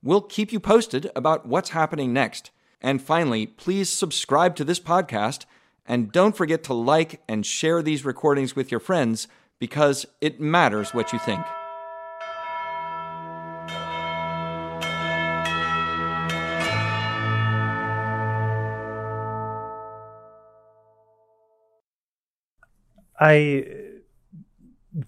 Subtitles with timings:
[0.00, 2.52] We'll keep you posted about what's happening next.
[2.80, 5.44] And finally, please subscribe to this podcast
[5.86, 9.26] and don't forget to like and share these recordings with your friends
[9.58, 11.44] because it matters what you think.
[23.20, 23.64] I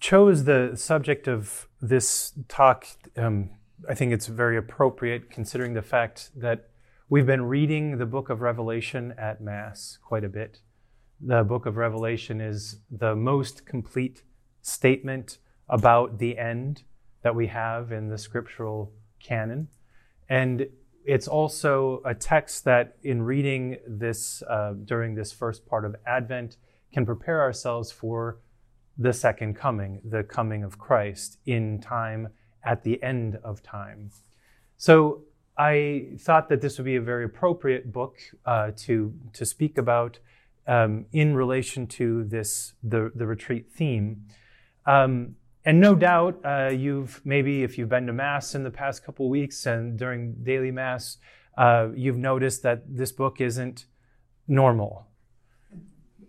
[0.00, 2.86] chose the subject of this talk.
[3.16, 3.50] Um,
[3.88, 6.68] I think it's very appropriate considering the fact that
[7.08, 10.60] we've been reading the book of Revelation at Mass quite a bit.
[11.20, 14.22] The book of Revelation is the most complete
[14.60, 16.82] statement about the end
[17.22, 19.68] that we have in the scriptural canon.
[20.28, 20.66] And
[21.04, 26.56] it's also a text that, in reading this uh, during this first part of Advent,
[26.92, 28.40] can prepare ourselves for
[28.98, 32.28] the second coming, the coming of Christ in time
[32.64, 34.10] at the end of time.
[34.76, 35.22] So
[35.56, 38.16] I thought that this would be a very appropriate book
[38.46, 40.18] uh, to, to speak about
[40.66, 44.24] um, in relation to this the, the retreat theme.
[44.86, 49.04] Um, and no doubt uh, you've maybe if you've been to mass in the past
[49.04, 51.18] couple weeks and during daily mass,
[51.58, 53.84] uh, you've noticed that this book isn't
[54.48, 55.06] normal.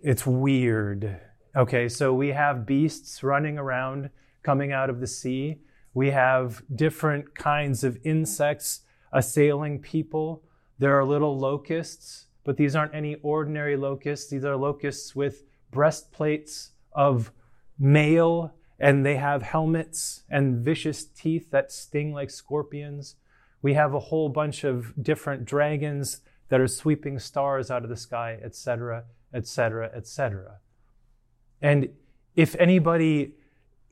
[0.04, 1.22] It's weird.
[1.56, 4.10] Okay, so we have beasts running around
[4.44, 5.60] coming out of the sea.
[5.94, 10.44] We have different kinds of insects assailing people.
[10.80, 14.30] There are little locusts, but these aren't any ordinary locusts.
[14.30, 17.32] These are locusts with breastplates of
[17.78, 23.16] mail, and they have helmets and vicious teeth that sting like scorpions.
[23.62, 27.96] We have a whole bunch of different dragons that are sweeping stars out of the
[27.96, 30.60] sky, etc., etc., etc.
[31.62, 31.90] And
[32.36, 33.36] if anybody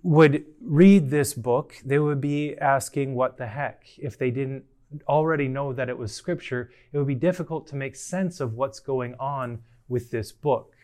[0.03, 3.85] would read this book, they would be asking, What the heck?
[3.97, 4.63] If they didn't
[5.07, 8.79] already know that it was scripture, it would be difficult to make sense of what's
[8.79, 10.75] going on with this book.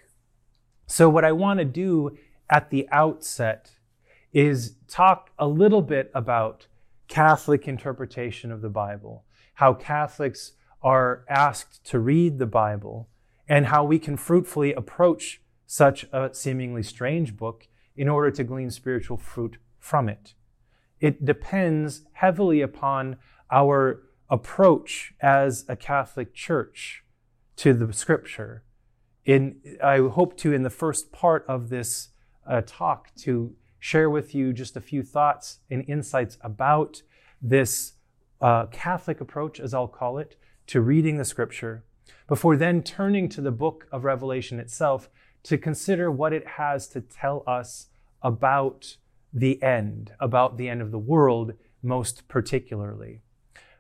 [0.85, 2.17] So, what I want to do
[2.49, 3.71] at the outset
[4.33, 6.67] is talk a little bit about
[7.07, 9.23] Catholic interpretation of the Bible,
[9.55, 13.07] how Catholics are asked to read the Bible,
[13.47, 18.69] and how we can fruitfully approach such a seemingly strange book in order to glean
[18.69, 20.33] spiritual fruit from it.
[20.99, 23.17] It depends heavily upon
[23.51, 27.03] our approach as a Catholic Church
[27.57, 28.63] to the Scripture.
[29.25, 32.09] In, I hope to, in the first part of this
[32.47, 37.01] uh, talk, to share with you just a few thoughts and insights about
[37.41, 37.93] this
[38.41, 41.83] uh, Catholic approach, as I'll call it, to reading the Scripture,
[42.27, 45.09] before then turning to the book of Revelation itself
[45.45, 47.87] to consider what it has to tell us
[48.21, 48.97] about
[49.31, 53.21] the end, about the end of the world, most particularly.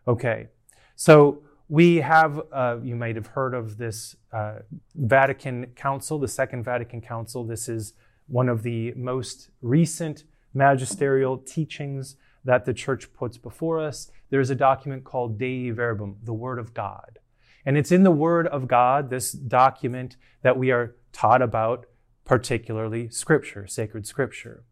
[0.07, 0.47] Okay,
[0.95, 4.59] so we have, uh, you might have heard of this uh,
[4.93, 7.43] Vatican Council, the Second Vatican Council.
[7.43, 7.93] This is
[8.27, 14.11] one of the most recent magisterial teachings that the church puts before us.
[14.29, 17.17] There's a document called Dei Verbum, the Word of God.
[17.65, 21.85] And it's in the Word of God, this document, that we are taught about,
[22.23, 24.63] particularly Scripture, sacred Scripture.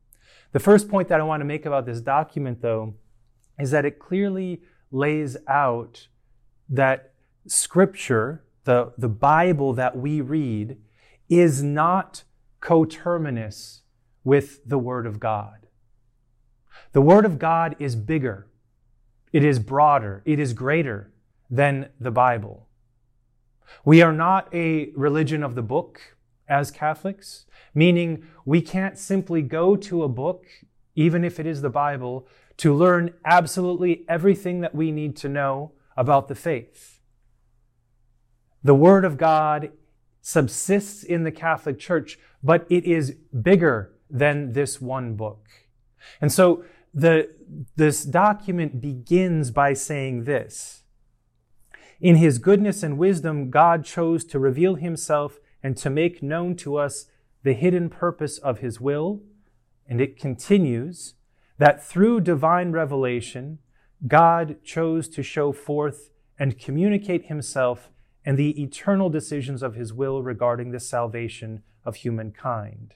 [0.51, 2.93] The first point that I want to make about this document, though,
[3.59, 4.61] is that it clearly
[4.91, 6.07] lays out
[6.69, 7.13] that
[7.47, 10.77] Scripture, the, the Bible that we read,
[11.29, 12.23] is not
[12.59, 13.81] coterminous
[14.23, 15.67] with the Word of God.
[16.93, 18.47] The Word of God is bigger,
[19.31, 21.11] it is broader, it is greater
[21.49, 22.67] than the Bible.
[23.85, 26.01] We are not a religion of the book
[26.47, 30.45] as Catholics, meaning we can't simply go to a book,
[30.95, 32.27] even if it is the Bible,
[32.57, 36.99] to learn absolutely everything that we need to know about the faith.
[38.63, 39.71] The Word of God
[40.21, 45.47] subsists in the Catholic Church, but it is bigger than this one book.
[46.21, 47.29] And so the,
[47.75, 50.82] this document begins by saying this
[52.03, 56.75] in his goodness and wisdom, God chose to reveal himself and to make known to
[56.75, 57.05] us
[57.43, 59.21] the hidden purpose of his will.
[59.87, 61.13] And it continues
[61.59, 63.59] that through divine revelation,
[64.05, 67.89] God chose to show forth and communicate himself
[68.25, 72.95] and the eternal decisions of his will regarding the salvation of humankind.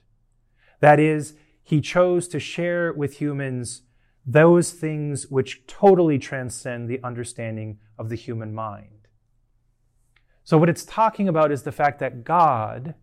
[0.81, 1.33] That is,
[1.63, 3.83] he chose to share with humans
[4.25, 8.96] those things which totally transcend the understanding of the human mind.
[10.47, 12.95] So, what it's talking about is the fact that God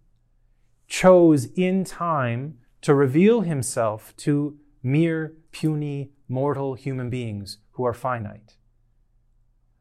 [0.88, 8.56] chose in time to reveal himself to mere, puny, mortal human beings who are finite.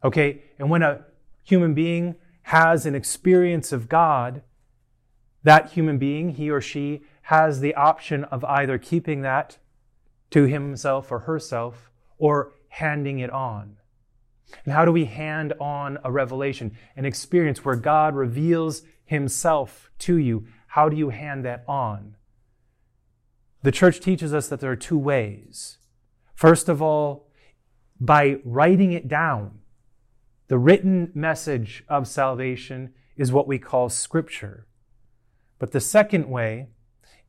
[0.04, 1.06] Okay, and when a
[1.42, 4.42] human being has an experience of God,
[5.44, 9.58] that human being, he or she, has the option of either keeping that
[10.32, 13.78] to himself or herself or handing it on.
[14.66, 20.18] And how do we hand on a revelation, an experience where God reveals himself to
[20.18, 20.48] you?
[20.68, 22.16] How do you hand that on?
[23.64, 25.78] The church teaches us that there are two ways.
[26.36, 27.28] First of all,
[28.00, 29.60] by writing it down.
[30.50, 34.68] The written message of salvation is what we call scripture.
[35.58, 36.68] But the second way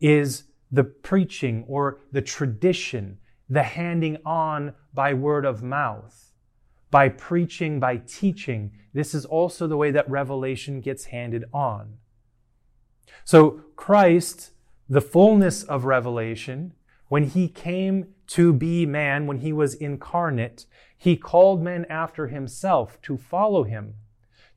[0.00, 3.18] is the preaching or the tradition,
[3.48, 6.23] the handing on by word of mouth,
[6.94, 8.70] by preaching, by teaching.
[8.92, 11.94] This is also the way that revelation gets handed on.
[13.24, 14.52] So Christ,
[14.88, 16.72] the fullness of revelation,
[17.08, 23.02] when he came to be man, when he was incarnate, he called men after himself
[23.02, 23.94] to follow him,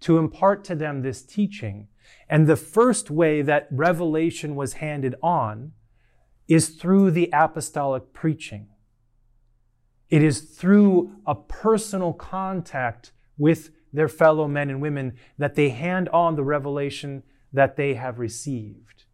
[0.02, 1.88] to impart to them this teaching.
[2.30, 5.72] And the first way that revelation was handed on
[6.48, 8.68] is through the apostolic preaching.
[10.10, 16.10] It is through a personal contact with their fellow men and women that they hand
[16.10, 17.24] on the revelation
[17.54, 19.06] that they have received.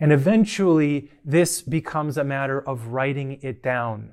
[0.00, 4.12] And eventually, this becomes a matter of writing it down,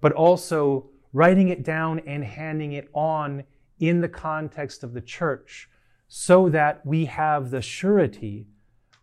[0.00, 3.44] but also writing it down and handing it on
[3.78, 5.68] in the context of the church
[6.08, 8.46] so that we have the surety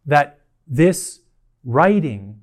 [0.05, 1.21] that this
[1.63, 2.41] writing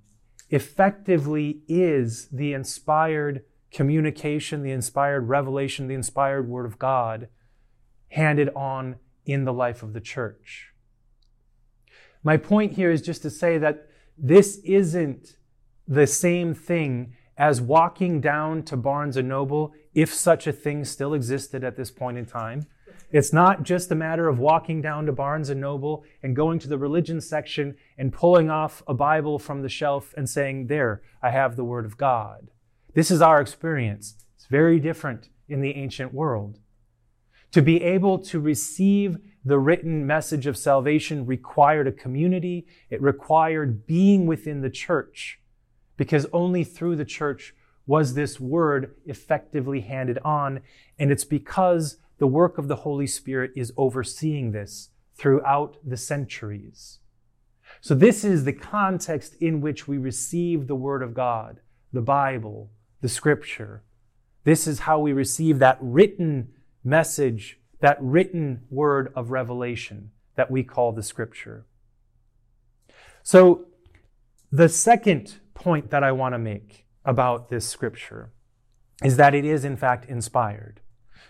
[0.56, 7.29] effectively is the inspired communication, the inspired revelation, the inspired word of God
[8.08, 10.73] handed on in the life of the church.
[12.25, 13.87] My point here is just to say that
[14.19, 15.37] this isn't
[15.87, 21.12] the same thing as walking down to Barnes and Noble, if such a thing still
[21.12, 22.67] existed at this point in time.
[23.12, 26.69] It's not just a matter of walking down to Barnes and Noble and going to
[26.69, 31.31] the religion section and pulling off a Bible from the shelf and saying, There, I
[31.31, 32.50] have the Word of God.
[32.94, 34.17] This is our experience.
[34.37, 36.58] It's very different in the ancient world.
[37.53, 42.67] To be able to receive the written message of salvation required a community.
[42.91, 45.41] It required being within the church
[45.97, 47.55] because only through the church
[47.87, 50.61] was this word effectively handed on.
[50.99, 56.98] And it's because the work of the Holy Spirit is overseeing this throughout the centuries.
[57.80, 61.60] So this is the context in which we receive the Word of God,
[61.92, 62.70] the Bible,
[63.00, 63.82] the Scripture.
[64.44, 66.52] This is how we receive that written
[66.84, 71.66] message that written word of revelation that we call the scripture.
[73.22, 73.66] So,
[74.52, 78.32] the second point that I want to make about this scripture
[79.02, 80.80] is that it is, in fact, inspired.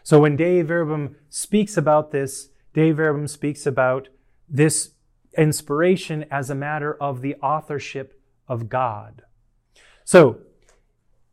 [0.03, 4.09] So, when Dei Verbum speaks about this, Dei Verbum speaks about
[4.49, 4.91] this
[5.37, 9.23] inspiration as a matter of the authorship of God.
[10.05, 10.41] So,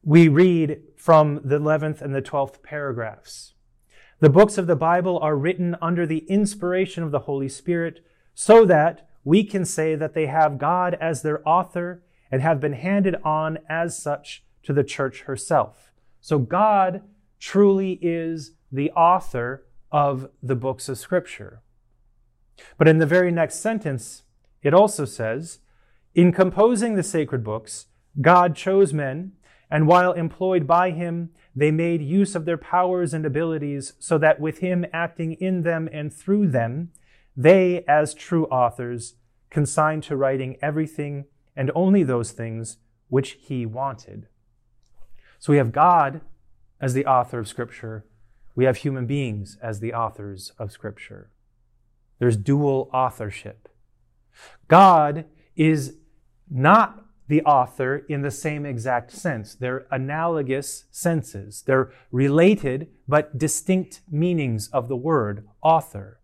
[0.03, 3.53] we read from the 11th and the 12th paragraphs.
[4.19, 8.65] The books of the Bible are written under the inspiration of the Holy Spirit so
[8.65, 13.15] that we can say that they have God as their author and have been handed
[13.23, 15.91] on as such to the church herself.
[16.19, 17.01] So God
[17.39, 21.61] truly is the author of the books of Scripture.
[22.77, 24.23] But in the very next sentence,
[24.63, 25.59] it also says,
[26.15, 27.85] In composing the sacred books,
[28.19, 29.33] God chose men,
[29.69, 34.39] and while employed by him, they made use of their powers and abilities so that
[34.39, 36.91] with him acting in them and through them,
[37.37, 39.15] they, as true authors,
[39.49, 41.25] consigned to writing everything
[41.55, 42.77] and only those things
[43.09, 44.27] which he wanted.
[45.37, 46.21] So we have God
[46.81, 48.05] as the author of Scripture.
[48.55, 51.31] We have human beings as the authors of Scripture.
[52.19, 53.69] There's dual authorship.
[54.67, 55.97] God is
[56.49, 59.55] not the author in the same exact sense.
[59.55, 61.63] They're analogous senses.
[61.65, 66.19] They're related but distinct meanings of the word author.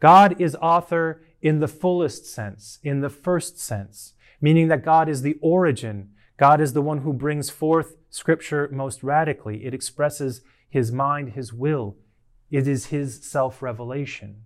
[0.00, 5.22] God is author in the fullest sense, in the first sense, meaning that God is
[5.22, 6.10] the origin.
[6.36, 9.64] God is the one who brings forth scripture most radically.
[9.64, 11.96] It expresses his mind, his will
[12.50, 14.44] It is his self revelation.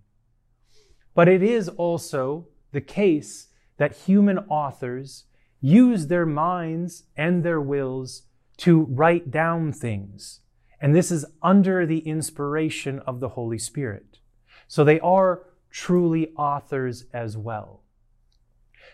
[1.15, 5.23] But it is also the case that human authors
[5.61, 8.23] use their minds and their wills
[8.57, 10.41] to write down things.
[10.81, 14.19] And this is under the inspiration of the Holy Spirit.
[14.67, 17.83] So they are truly authors as well.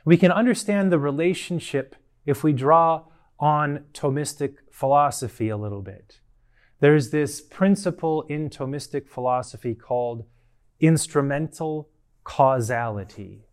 [0.06, 3.06] We can understand the relationship if we draw
[3.40, 6.20] on Thomistic philosophy a little bit.
[6.84, 10.26] There's this principle in Thomistic philosophy called
[10.82, 11.88] instrumental
[12.26, 13.46] causality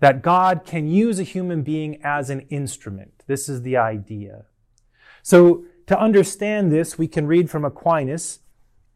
[0.00, 3.24] that God can use a human being as an instrument.
[3.26, 4.46] This is the idea.
[5.22, 8.38] So, to understand this, we can read from Aquinas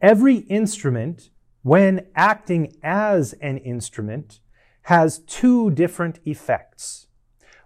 [0.01, 1.29] every instrument,
[1.61, 4.41] when acting as an instrument,
[4.85, 7.09] has two different effects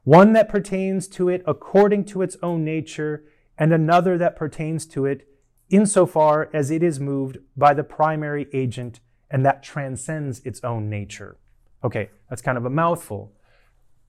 [0.03, 3.23] one that pertains to it according to its own nature,
[3.57, 5.29] and another that pertains to it
[5.71, 9.01] insofar as it is moved by the primary agent
[9.31, 11.39] and that transcends its own nature.
[11.85, 13.33] Okay, that's kind of a mouthful.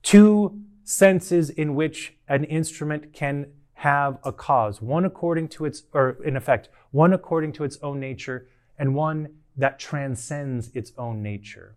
[0.02, 6.18] Two senses in which an instrument can have a cause, one according to its, or
[6.24, 11.76] in effect, one according to its own nature, and one that transcends its own nature.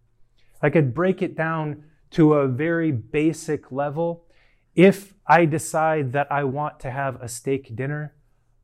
[0.62, 4.26] I could break it down to a very basic level.
[4.74, 8.15] If I decide that I want to have a steak dinner,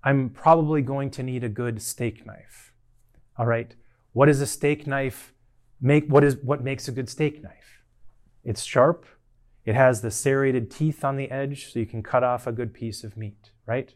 [0.03, 2.73] I'm probably going to need a good steak knife.
[3.37, 3.75] All right.
[4.13, 5.33] What does a steak knife
[5.79, 6.07] make?
[6.07, 7.83] What is what makes a good steak knife?
[8.43, 9.05] It's sharp.
[9.63, 12.73] It has the serrated teeth on the edge, so you can cut off a good
[12.73, 13.93] piece of meat, right?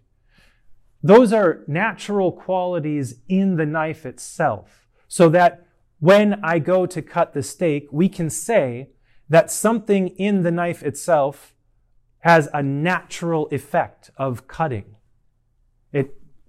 [1.02, 5.66] Those are natural qualities in the knife itself, so that
[6.00, 8.90] when I go to cut the steak, we can say
[9.28, 11.56] that something in the knife itself
[12.20, 14.95] has a natural effect of cutting.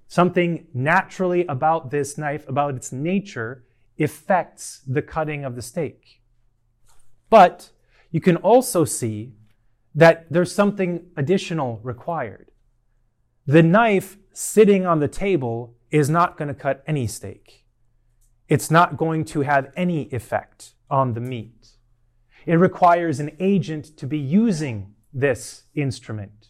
[0.08, 3.64] Something naturally about this knife, about its nature,
[3.98, 6.22] affects the cutting of the steak.
[7.28, 7.70] But
[8.10, 9.34] you can also see
[9.94, 12.50] that there's something additional required.
[13.46, 17.64] The knife sitting on the table is not going to cut any steak.
[18.48, 21.68] It's not going to have any effect on the meat.
[22.44, 26.48] It requires an agent to be using this instrument.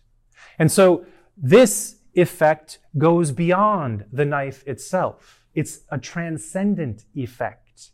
[0.58, 5.44] And so this effect goes beyond the knife itself.
[5.54, 7.90] It's a transcendent effect.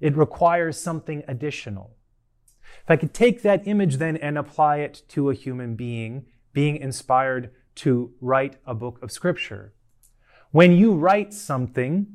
[0.00, 1.96] It requires something additional.
[2.82, 6.76] If I could take that image then and apply it to a human being being
[6.76, 9.74] inspired to write a book of scripture.
[10.52, 12.06] When you write something,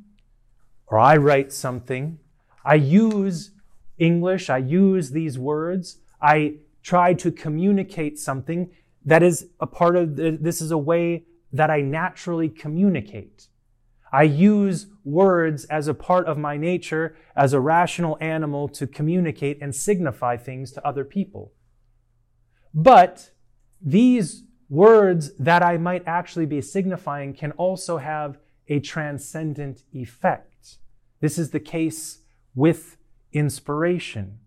[0.87, 2.19] or I write something,
[2.63, 3.51] I use
[3.97, 8.71] English, I use these words, I try to communicate something
[9.05, 13.47] that is a part of the, this is a way that I naturally communicate.
[14.11, 19.59] I use words as a part of my nature as a rational animal to communicate
[19.61, 21.53] and signify things to other people.
[22.73, 23.31] But
[23.81, 28.37] these words that I might actually be signifying can also have
[28.67, 30.77] a transcendent effect.
[31.21, 32.19] This is the case
[32.55, 32.97] with
[33.33, 34.39] inspiration.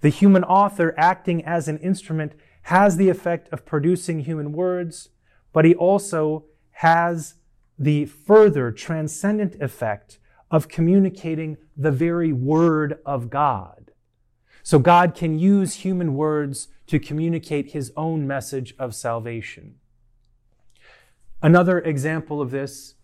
[0.00, 2.32] The human author, acting as an instrument,
[2.68, 5.08] has the effect of producing human words,
[5.54, 7.36] but he also has
[7.78, 10.18] the further transcendent effect
[10.50, 13.90] of communicating the very word of God.
[14.62, 19.76] So God can use human words to communicate his own message of salvation.
[21.40, 22.96] Another example of this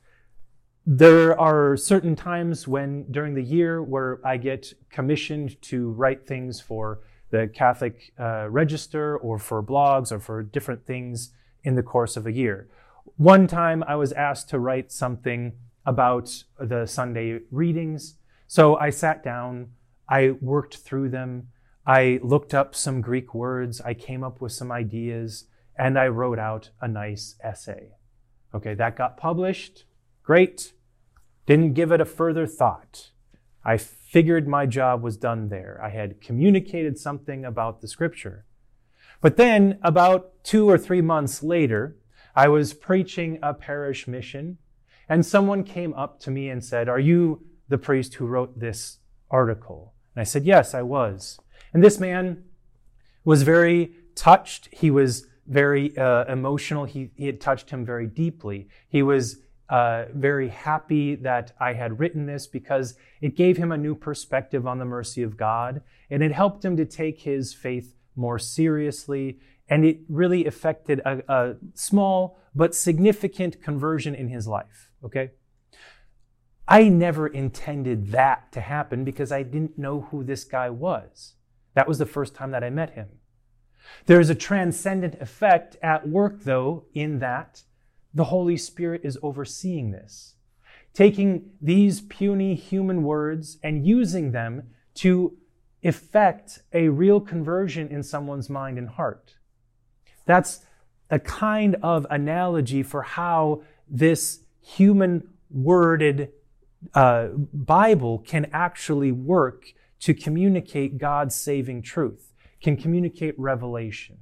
[0.85, 6.61] there are certain times when during the year where I get commissioned to write things
[6.61, 7.01] for
[7.35, 11.33] the Catholic uh, Register or for blogs or for different things
[11.65, 12.69] in the course of a year.
[13.17, 15.53] One time I was asked to write something
[15.85, 18.15] about the Sunday readings.
[18.47, 19.71] So I sat down,
[20.09, 21.49] I worked through them,
[21.85, 26.39] I looked up some Greek words, I came up with some ideas, and I wrote
[26.39, 27.97] out a nice essay.
[28.55, 29.87] Okay, that got published.
[30.23, 30.73] Great.
[31.47, 33.11] Didn't give it a further thought.
[33.65, 33.77] I
[34.15, 35.81] figured my job was done there.
[35.83, 38.47] I had communicated something about the scripture.
[39.21, 41.97] But then, about two or three months later,
[42.37, 44.59] I was preaching a parish mission,
[45.09, 48.99] and someone came up to me and said, Are you the priest who wrote this
[49.33, 49.95] article?
[50.15, 51.41] And I said, Yes, I was.
[51.73, 52.45] And this man
[53.25, 54.69] was very touched.
[54.71, 56.85] He was very uh, emotional.
[56.85, 58.69] He, he had touched him very deeply.
[58.89, 63.79] He was uh, very happy that I had written this because it gave him a
[63.79, 67.95] new perspective on the mercy of God and it helped him to take his faith
[68.15, 69.41] more seriously.
[69.69, 74.91] And it really affected a, a small but significant conversion in his life.
[75.03, 75.31] Okay?
[76.69, 81.35] I never intended that to happen because I didn't know who this guy was.
[81.75, 83.09] That was the first time that I met him.
[84.07, 87.63] There is a transcendent effect at work, though, in that
[88.15, 90.37] the Holy Spirit is overseeing this,
[90.93, 95.37] taking these puny human words and using them to
[95.83, 99.35] effect a real conversion in someone's mind and heart.
[100.25, 100.65] That's
[101.11, 106.31] a kind of analogy for how this human worded
[106.95, 109.67] uh, Bible can actually work
[110.01, 114.19] to communicate God's saving truth, can communicate revelation.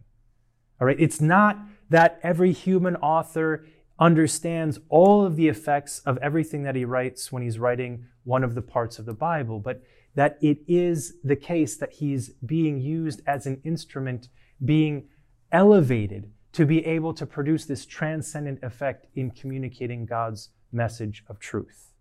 [0.81, 1.59] All right, it's not
[1.91, 3.67] that every human author
[4.03, 8.57] understands all of the effects of everything that he writes when he's writing one of
[8.57, 9.81] the parts of the Bible, but
[10.17, 14.29] that it is the case that he's being used as an instrument,
[14.65, 15.09] being
[15.53, 21.93] elevated to be able to produce this transcendent effect in communicating God's message of truth.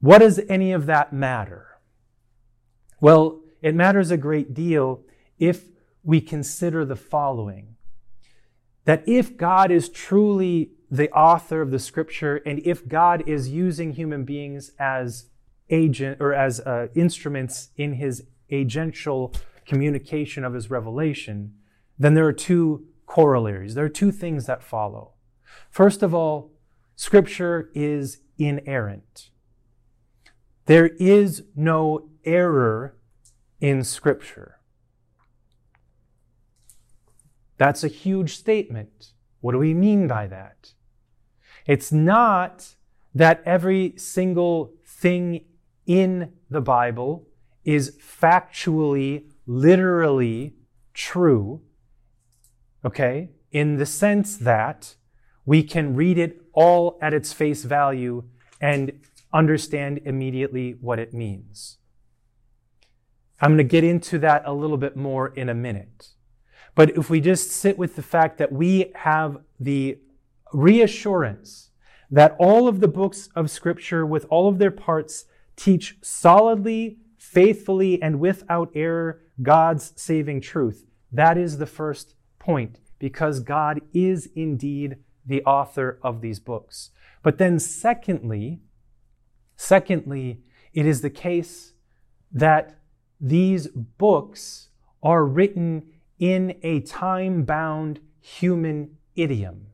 [0.00, 1.78] What does any of that matter?
[3.00, 5.02] Well, it matters a great deal
[5.38, 5.68] if
[6.02, 7.73] we consider the following
[8.84, 13.92] that if God is truly the author of the scripture and if God is using
[13.92, 15.30] human beings as
[15.70, 19.34] agent or as uh, instruments in his agential
[19.66, 21.54] communication of his revelation,
[21.98, 23.74] then there are two corollaries.
[23.74, 25.12] There are two things that follow.
[25.70, 26.52] First of all,
[26.96, 29.30] scripture is inerrant.
[30.66, 32.96] There is no error
[33.60, 34.53] in scripture.
[37.56, 39.12] That's a huge statement.
[39.40, 40.72] What do we mean by that?
[41.66, 42.74] It's not
[43.14, 45.44] that every single thing
[45.86, 47.28] in the Bible
[47.64, 50.54] is factually, literally
[50.92, 51.62] true,
[52.84, 53.30] okay?
[53.50, 54.96] In the sense that
[55.46, 58.24] we can read it all at its face value
[58.60, 59.00] and
[59.32, 61.78] understand immediately what it means.
[63.40, 66.13] I'm going to get into that a little bit more in a minute.
[66.74, 69.98] But if we just sit with the fact that we have the
[70.52, 71.70] reassurance
[72.10, 75.24] that all of the books of Scripture, with all of their parts,
[75.56, 83.40] teach solidly, faithfully, and without error God's saving truth, that is the first point, because
[83.40, 86.90] God is indeed the author of these books.
[87.22, 88.60] But then, secondly,
[89.56, 91.72] secondly, it is the case
[92.30, 92.78] that
[93.20, 94.68] these books
[95.02, 99.66] are written in a time bound human idiom.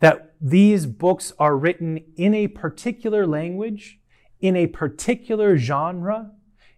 [0.00, 4.00] That these books are written in a particular language,
[4.40, 6.32] in a particular genre,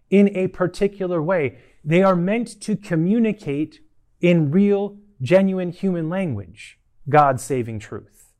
[0.09, 1.57] in a particular way.
[1.83, 3.79] They are meant to communicate
[4.19, 8.31] in real, genuine human language God's saving truth.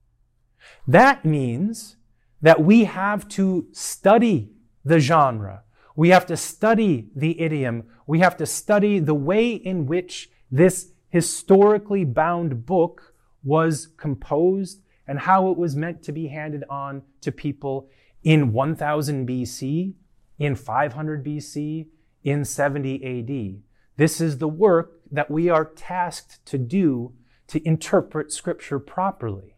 [0.88, 1.98] That means
[2.42, 4.52] that we have to study
[4.84, 5.63] the genre.
[5.96, 7.84] We have to study the idiom.
[8.08, 15.20] We have to study the way in which this historically bound book was composed and
[15.20, 17.90] how it was meant to be handed on to people
[18.24, 19.94] in 1000 BC,
[20.40, 21.88] in 500 BC,
[22.24, 23.62] in 70 AD.
[23.98, 27.14] This is the work that we are tasked to do
[27.48, 29.56] to interpret Scripture properly.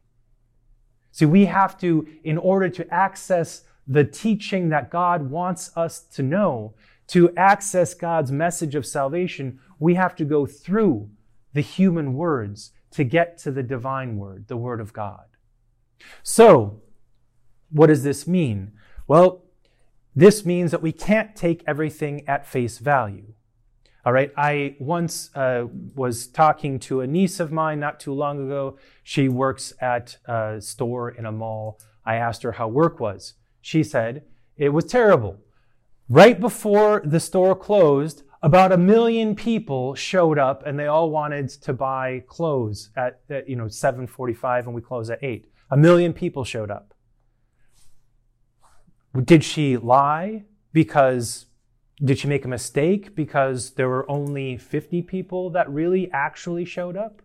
[1.11, 6.23] See, we have to, in order to access the teaching that God wants us to
[6.23, 6.73] know,
[7.07, 11.09] to access God's message of salvation, we have to go through
[11.53, 15.25] the human words to get to the divine word, the word of God.
[16.23, 16.81] So,
[17.69, 18.73] what does this mean?
[19.07, 19.43] Well,
[20.15, 23.33] this means that we can't take everything at face value.
[24.05, 28.45] All right, I once uh, was talking to a niece of mine not too long
[28.45, 28.77] ago.
[29.03, 31.79] She works at a store in a mall.
[32.05, 33.33] I asked her how work was.
[33.65, 34.21] She said,
[34.57, 35.39] It was terrible.
[36.07, 41.49] Right before the store closed, about a million people showed up and they all wanted
[41.49, 45.47] to buy clothes at, at you know 7:45 and we close at 8.
[45.71, 46.93] A million people showed up.
[49.23, 51.47] Did she lie because
[52.03, 56.95] did she make a mistake because there were only 50 people that really actually showed
[56.95, 57.23] up?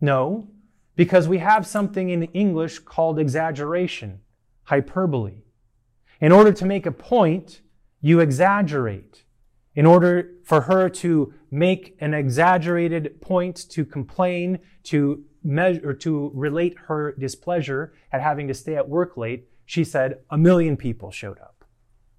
[0.00, 0.48] No,
[0.94, 4.20] because we have something in English called exaggeration,
[4.66, 5.42] hyperbole.
[6.20, 7.62] In order to make a point,
[8.00, 9.24] you exaggerate.
[9.74, 16.76] In order for her to make an exaggerated point, to complain, to measure, to relate
[16.86, 21.38] her displeasure at having to stay at work late, she said a million people showed
[21.38, 21.64] up.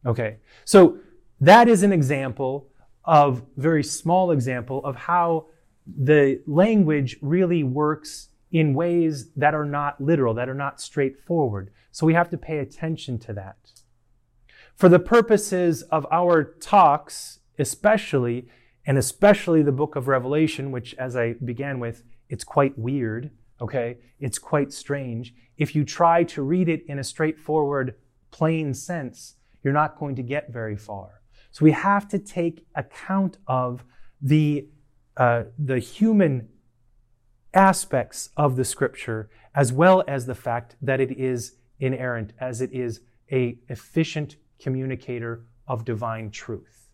[0.06, 0.38] Okay.
[0.66, 1.00] So
[1.42, 2.70] that is an example
[3.04, 5.48] of very small example of how
[5.86, 11.72] the language really works in ways that are not literal, that are not straightforward.
[11.92, 13.58] So we have to pay attention to that.
[14.76, 18.48] For the purposes of our talks, especially,
[18.86, 23.98] and especially the book of Revelation, which, as I began with, it's quite weird, okay?
[24.20, 25.34] It's quite strange.
[25.58, 27.96] If you try to read it in a straightforward,
[28.32, 31.22] plain sense, you're not going to get very far.
[31.52, 33.84] So we have to take account of
[34.22, 34.68] the,
[35.18, 36.50] uh, the human
[37.58, 42.72] aspects of the scripture as well as the fact that it is inerrant as it
[42.72, 46.90] is a efficient communicator of divine truth.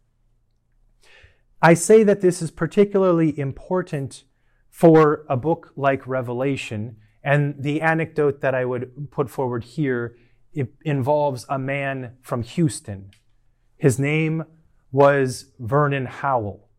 [1.61, 4.23] I say that this is particularly important
[4.69, 10.15] for a book like Revelation, and the anecdote that I would put forward here
[10.83, 13.11] involves a man from Houston.
[13.77, 14.43] His name
[14.91, 16.69] was Vernon Howell.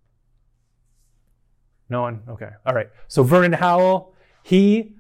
[1.89, 2.23] No one?
[2.29, 2.51] Okay.
[2.67, 2.89] All right.
[3.09, 4.95] So Vernon Howell, he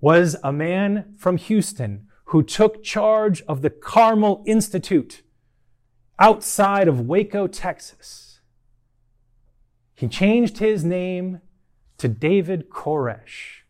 [0.00, 5.22] was a man from Houston who took charge of the Carmel Institute
[6.18, 8.40] outside of Waco, Texas.
[9.94, 11.40] He changed his name
[11.98, 13.64] to David Koresh,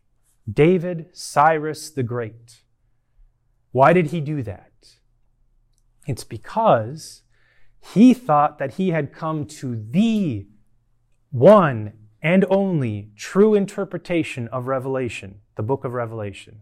[0.51, 2.61] David Cyrus the Great.
[3.71, 4.71] Why did he do that?
[6.07, 7.23] It's because
[7.93, 10.47] he thought that he had come to the
[11.31, 16.61] one and only true interpretation of Revelation, the book of Revelation.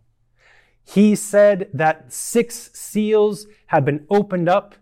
[0.84, 4.76] He said that six seals had been opened up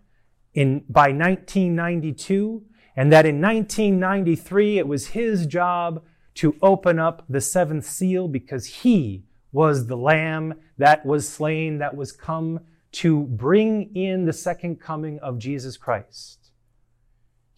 [0.54, 2.62] in, by 1992,
[2.96, 6.02] and that in 1993 it was his job
[6.34, 11.96] to open up the seventh seal because he was the lamb that was slain, that
[11.96, 12.60] was come
[12.92, 16.37] to bring in the second coming of Jesus Christ.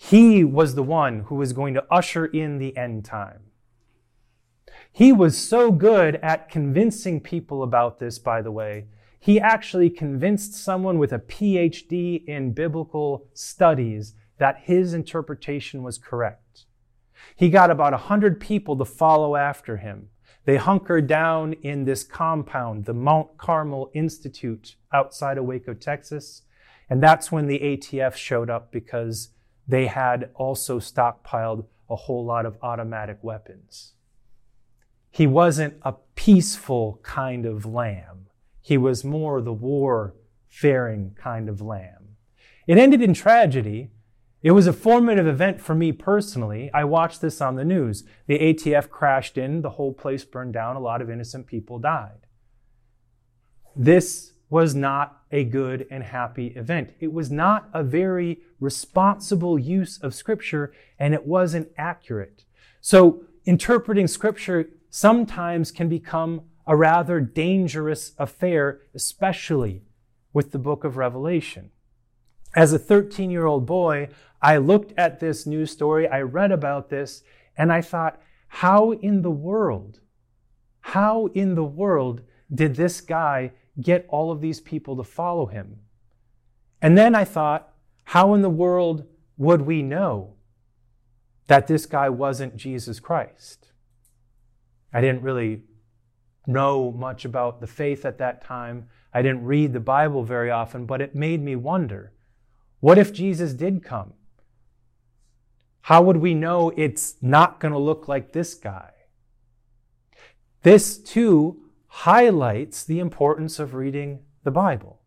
[0.02, 3.42] He was the one who was going to usher in the end time.
[4.90, 8.86] He was so good at convincing people about this, by the way.
[9.18, 16.64] He actually convinced someone with a PhD in biblical studies that his interpretation was correct.
[17.36, 20.08] He got about a hundred people to follow after him.
[20.46, 26.42] They hunkered down in this compound, the Mount Carmel Institute outside of Waco, Texas.
[26.88, 29.28] And that's when the ATF showed up because
[29.70, 33.94] they had also stockpiled a whole lot of automatic weapons.
[35.10, 38.26] He wasn't a peaceful kind of lamb.
[38.60, 40.14] He was more the war
[40.48, 42.16] faring kind of lamb.
[42.66, 43.90] It ended in tragedy.
[44.42, 46.70] It was a formative event for me personally.
[46.72, 48.04] I watched this on the news.
[48.26, 52.26] The ATF crashed in, the whole place burned down, a lot of innocent people died.
[53.76, 56.92] This was not a good and happy event.
[56.98, 62.44] It was not a very responsible use of Scripture, and it wasn't accurate.
[62.80, 69.84] So, interpreting Scripture sometimes can become a rather dangerous affair, especially
[70.32, 71.70] with the book of Revelation.
[72.54, 74.08] As a 13 year old boy,
[74.42, 77.22] I looked at this news story, I read about this,
[77.56, 80.00] and I thought, how in the world,
[80.80, 85.80] how in the world did this guy get all of these people to follow him?
[86.80, 87.72] And then I thought,
[88.04, 89.06] how in the world
[89.36, 90.34] would we know
[91.46, 93.72] that this guy wasn't Jesus Christ?
[94.92, 95.62] I didn't really
[96.46, 98.88] know much about the faith at that time.
[99.12, 102.12] I didn't read the Bible very often, but it made me wonder
[102.80, 104.14] what if Jesus did come?
[105.82, 108.90] How would we know it's not going to look like this guy?
[110.62, 115.00] This too highlights the importance of reading the Bible.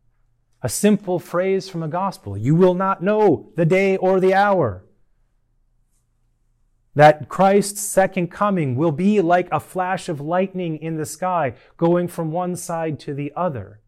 [0.62, 4.86] A simple phrase from the gospel you will not know the day or the hour
[6.96, 12.08] that Christ's second coming will be like a flash of lightning in the sky going
[12.08, 13.82] from one side to the other.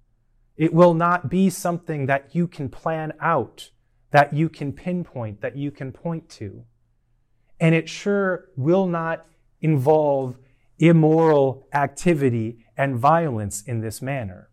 [0.58, 3.70] It will not be something that you can plan out,
[4.12, 6.64] that you can pinpoint, that you can point to.
[7.60, 9.26] And it sure will not
[9.62, 10.38] involve
[10.80, 14.50] immoral activity and violence in this manner.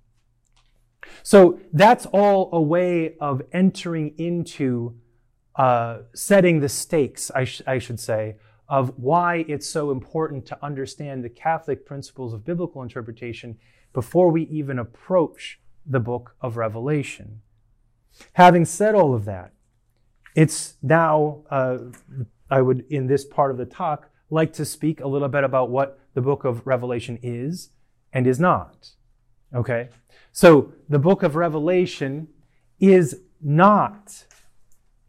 [1.22, 4.96] So that's all a way of entering into
[5.56, 8.36] uh, setting the stakes, I, sh- I should say,
[8.68, 13.58] of why it's so important to understand the Catholic principles of biblical interpretation
[13.92, 17.42] before we even approach the book of Revelation.
[18.34, 19.52] Having said all of that,
[20.34, 21.78] it's now, uh,
[22.50, 25.70] I would, in this part of the talk, like to speak a little bit about
[25.70, 27.70] what the book of Revelation is
[28.12, 28.90] and is not.
[29.54, 29.88] Okay?
[30.32, 32.28] So, the book of Revelation
[32.80, 34.24] is not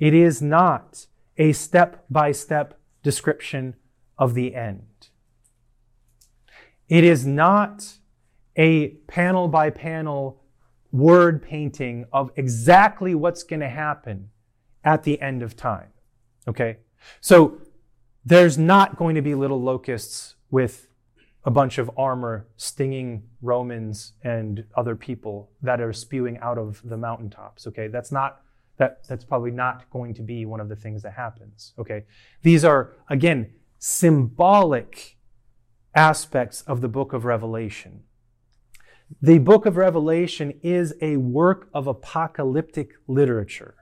[0.03, 1.05] it is not
[1.37, 3.75] a step by step description
[4.17, 5.07] of the end.
[6.89, 7.99] It is not
[8.57, 10.41] a panel by panel
[10.91, 14.29] word painting of exactly what's going to happen
[14.83, 15.87] at the end of time.
[16.49, 16.79] Okay?
[17.21, 17.61] So
[18.25, 20.87] there's not going to be little locusts with
[21.45, 26.97] a bunch of armor stinging Romans and other people that are spewing out of the
[26.97, 27.67] mountaintops.
[27.67, 27.87] Okay?
[27.87, 28.41] That's not
[28.77, 31.73] that that's probably not going to be one of the things that happens.
[31.77, 32.05] Okay?
[32.41, 35.17] These are again symbolic
[35.95, 38.03] aspects of the book of Revelation.
[39.21, 43.75] The book of Revelation is a work of apocalyptic literature.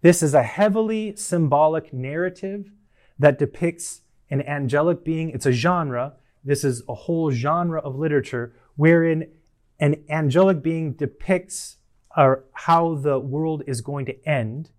[0.00, 2.72] This is a heavily symbolic narrative
[3.18, 5.30] that depicts an angelic being.
[5.30, 6.14] It's a genre.
[6.44, 9.28] This is a whole genre of literature wherein
[9.78, 11.76] an angelic being depicts
[12.16, 14.70] uh, how the world is going to end.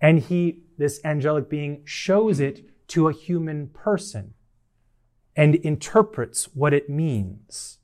[0.00, 4.34] And he, this angelic being, shows it to a human person
[5.36, 7.78] and interprets what it means.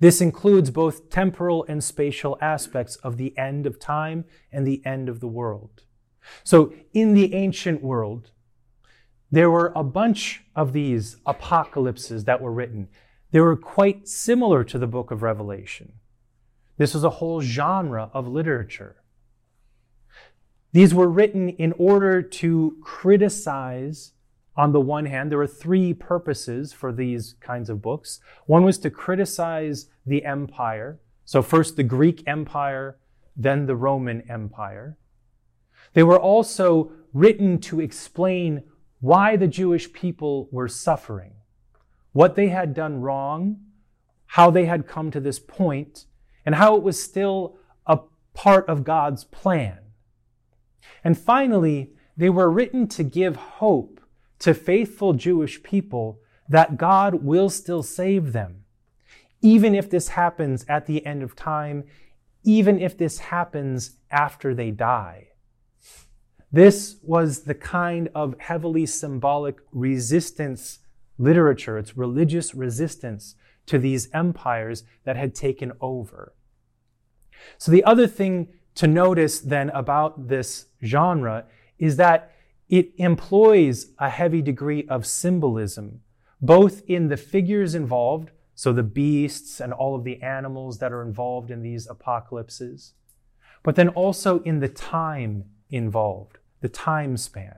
[0.00, 5.08] This includes both temporal and spatial aspects of the end of time and the end
[5.08, 5.84] of the world.
[6.42, 8.30] So, in the ancient world,
[9.32, 12.88] there were a bunch of these apocalypses that were written.
[13.30, 15.94] They were quite similar to the book of Revelation.
[16.76, 18.96] This was a whole genre of literature.
[20.72, 24.12] These were written in order to criticize,
[24.54, 28.20] on the one hand, there were three purposes for these kinds of books.
[28.44, 31.00] One was to criticize the empire.
[31.24, 32.98] So, first the Greek Empire,
[33.34, 34.98] then the Roman Empire.
[35.94, 38.64] They were also written to explain
[39.02, 41.32] why the Jewish people were suffering,
[42.12, 43.56] what they had done wrong,
[44.26, 46.06] how they had come to this point,
[46.46, 47.98] and how it was still a
[48.32, 49.78] part of God's plan.
[51.02, 54.00] And finally, they were written to give hope
[54.38, 58.62] to faithful Jewish people that God will still save them,
[59.40, 61.82] even if this happens at the end of time,
[62.44, 65.31] even if this happens after they die.
[66.52, 70.80] This was the kind of heavily symbolic resistance
[71.18, 73.36] literature, it's religious resistance
[73.66, 76.34] to these empires that had taken over.
[77.58, 81.44] So the other thing to notice then about this genre
[81.78, 82.32] is that
[82.68, 86.00] it employs a heavy degree of symbolism,
[86.40, 91.02] both in the figures involved, so the beasts and all of the animals that are
[91.02, 92.94] involved in these apocalypses,
[93.62, 97.56] but then also in the time involved, the time span.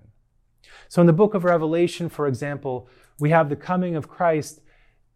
[0.89, 2.89] So in the book of Revelation, for example,
[3.19, 4.61] we have the coming of Christ,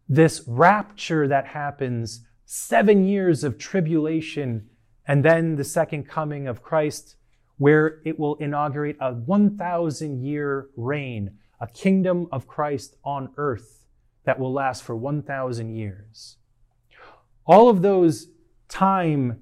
[0.08, 4.68] this rapture that happens, seven years of tribulation
[5.06, 7.16] and then the second coming of Christ,
[7.56, 13.86] where it will inaugurate a 1,000 year reign, a kingdom of Christ on earth
[14.24, 16.36] that will last for 1,000 years.
[17.46, 18.28] All of those
[18.68, 19.40] time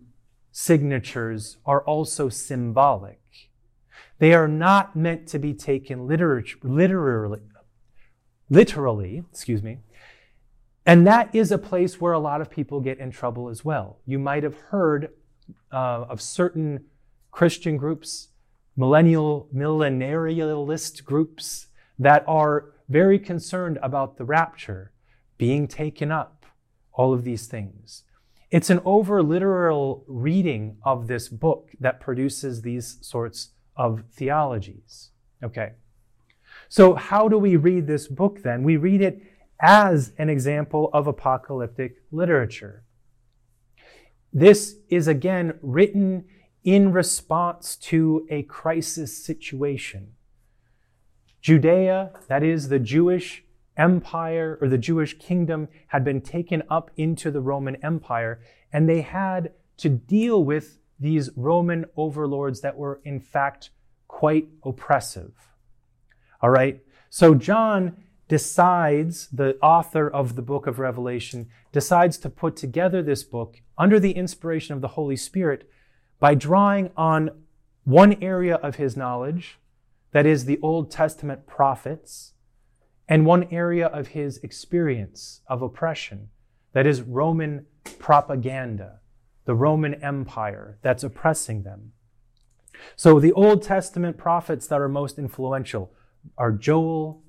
[0.52, 3.20] signatures are also symbolic.
[4.18, 7.42] They are not meant to be taken literally,
[8.48, 9.78] literally, excuse me.
[10.86, 13.98] And that is a place where a lot of people get in trouble as well.
[14.06, 15.10] You might have heard
[15.72, 16.84] uh, of certain
[17.32, 18.28] Christian groups,
[18.76, 21.66] millennial, millenarialist groups
[21.98, 24.92] that are very concerned about the rapture,
[25.38, 26.46] being taken up,
[26.92, 28.04] all of these things.
[28.50, 35.10] It's an over literal reading of this book that produces these sorts of theologies.
[35.42, 35.72] Okay.
[36.68, 38.62] So, how do we read this book then?
[38.62, 39.22] We read it
[39.60, 42.84] as an example of apocalyptic literature.
[44.32, 46.24] This is again written
[46.64, 50.12] in response to a crisis situation.
[51.40, 53.44] Judea, that is the Jewish
[53.76, 58.40] empire or the Jewish kingdom, had been taken up into the Roman Empire,
[58.72, 63.70] and they had to deal with these Roman overlords that were, in fact,
[64.08, 65.32] quite oppressive.
[66.42, 66.80] All right?
[67.10, 67.96] So John
[68.28, 74.00] decides, the author of the book of Revelation, decides to put together this book under
[74.00, 75.68] the inspiration of the Holy Spirit
[76.18, 77.30] by drawing on
[77.84, 79.58] one area of his knowledge,
[80.12, 82.32] that is the Old Testament prophets,
[83.08, 86.30] and one area of his experience of oppression,
[86.72, 87.66] that is Roman
[87.98, 89.00] propaganda,
[89.46, 91.92] the Roman Empire that's oppressing them.
[92.94, 95.92] So the Old Testament prophets that are most influential
[96.36, 97.22] are Joel,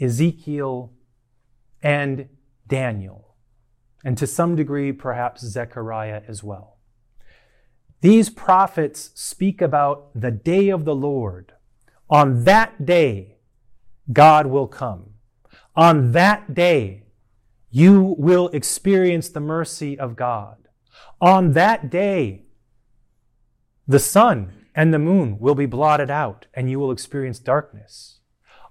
[0.00, 0.92] Ezekiel,
[1.82, 2.28] and
[2.66, 3.34] Daniel,
[4.04, 6.78] and to some degree, perhaps Zechariah as well.
[8.00, 11.52] These prophets speak about the day of the Lord.
[12.08, 13.36] On that day,
[14.12, 15.10] God will come.
[15.76, 17.04] On that day,
[17.70, 20.56] you will experience the mercy of God.
[21.20, 22.44] On that day,
[23.86, 28.20] the sun and the moon will be blotted out and you will experience darkness.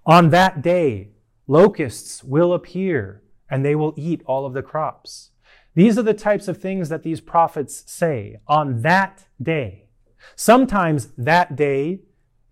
[0.06, 1.10] On that day,
[1.48, 5.32] locusts will appear and they will eat all of the crops.
[5.76, 9.90] These are the types of things that these prophets say on that day.
[10.36, 12.02] Sometimes that day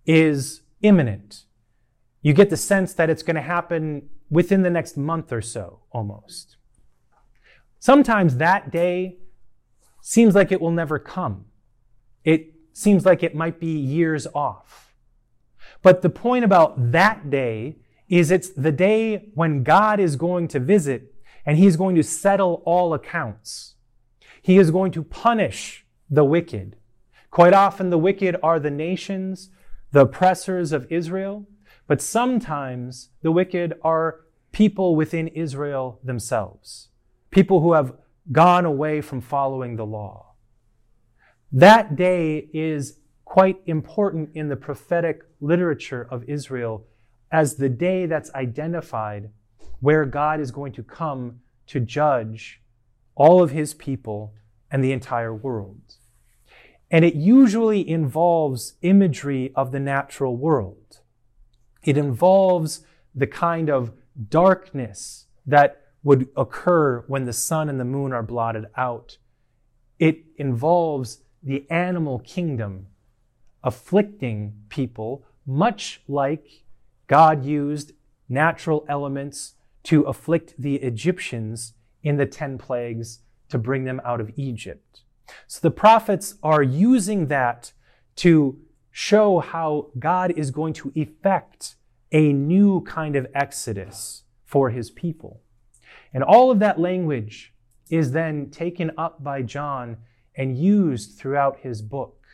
[0.05, 1.45] is imminent.
[2.21, 5.79] You get the sense that it's going to happen within the next month or so,
[5.91, 6.57] almost.
[7.79, 9.17] Sometimes that day
[10.01, 11.45] seems like it will never come.
[12.23, 14.93] It seems like it might be years off.
[15.81, 17.77] But the point about that day
[18.09, 21.13] is it's the day when God is going to visit
[21.45, 23.75] and he's going to settle all accounts.
[24.41, 26.75] He is going to punish the wicked.
[27.31, 29.49] Quite often the wicked are the nations,
[29.91, 31.47] the oppressors of Israel,
[31.87, 36.89] but sometimes the wicked are people within Israel themselves,
[37.31, 37.93] people who have
[38.31, 40.33] gone away from following the law.
[41.51, 46.85] That day is quite important in the prophetic literature of Israel
[47.31, 49.29] as the day that's identified
[49.79, 52.61] where God is going to come to judge
[53.15, 54.33] all of his people
[54.71, 55.95] and the entire world.
[56.89, 60.99] And it usually involves imagery of the natural world.
[61.83, 63.91] It involves the kind of
[64.29, 69.17] darkness that would occur when the sun and the moon are blotted out.
[69.99, 72.87] It involves the animal kingdom
[73.63, 76.63] afflicting people, much like
[77.07, 77.93] God used
[78.29, 84.31] natural elements to afflict the Egyptians in the 10 plagues to bring them out of
[84.35, 85.01] Egypt.
[85.47, 87.71] So the prophets are using that
[88.17, 88.59] to
[88.91, 91.75] show how God is going to effect
[92.11, 95.41] a new kind of exodus for his people.
[96.17, 97.53] And all of that language
[97.91, 99.97] is then taken up by John
[100.35, 102.25] and used throughout his book.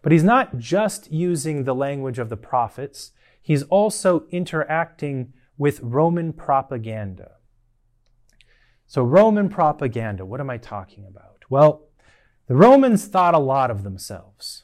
[0.00, 3.10] But he's not just using the language of the prophets,
[3.42, 7.32] he's also interacting with Roman propaganda.
[8.86, 11.46] So, Roman propaganda, what am I talking about?
[11.50, 11.88] Well,
[12.46, 14.62] the Romans thought a lot of themselves.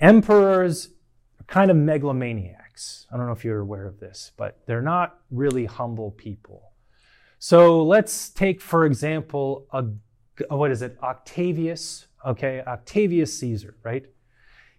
[0.00, 0.90] Emperors
[1.40, 2.57] are kind of megalomaniacs.
[3.10, 6.72] I don't know if you're aware of this, but they're not really humble people.
[7.38, 9.84] So let's take, for example, a,
[10.54, 14.06] what is it, Octavius, okay, Octavius Caesar, right?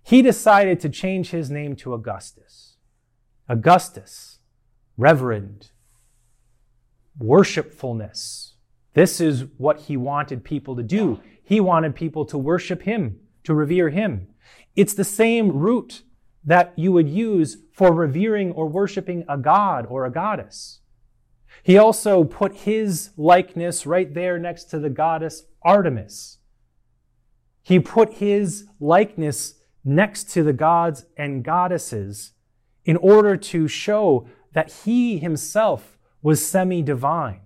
[0.03, 2.77] He decided to change his name to Augustus.
[3.47, 4.39] Augustus,
[4.97, 5.71] reverend,
[7.17, 8.53] worshipfulness.
[8.93, 11.21] This is what he wanted people to do.
[11.43, 14.27] He wanted people to worship him, to revere him.
[14.75, 16.03] It's the same root
[16.43, 20.79] that you would use for revering or worshiping a god or a goddess.
[21.63, 26.37] He also put his likeness right there next to the goddess Artemis.
[27.61, 32.31] He put his likeness next to the gods and goddesses
[32.85, 37.41] in order to show that he himself was semi divine.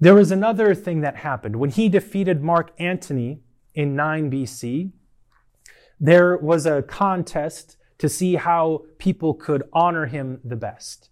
[0.00, 1.56] There was another thing that happened.
[1.56, 3.42] When he defeated Mark Antony
[3.74, 4.90] in 9 BC,
[6.02, 11.10] there was a contest to see how people could honor him the best.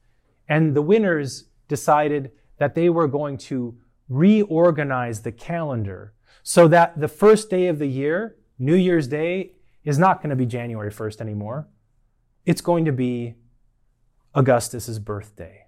[0.49, 7.07] And the winners decided that they were going to reorganize the calendar so that the
[7.07, 9.53] first day of the year, New Year's Day,
[9.85, 11.69] is not going to be January 1st anymore.
[12.45, 13.37] It's going to be
[14.35, 15.67] Augustus's birthday.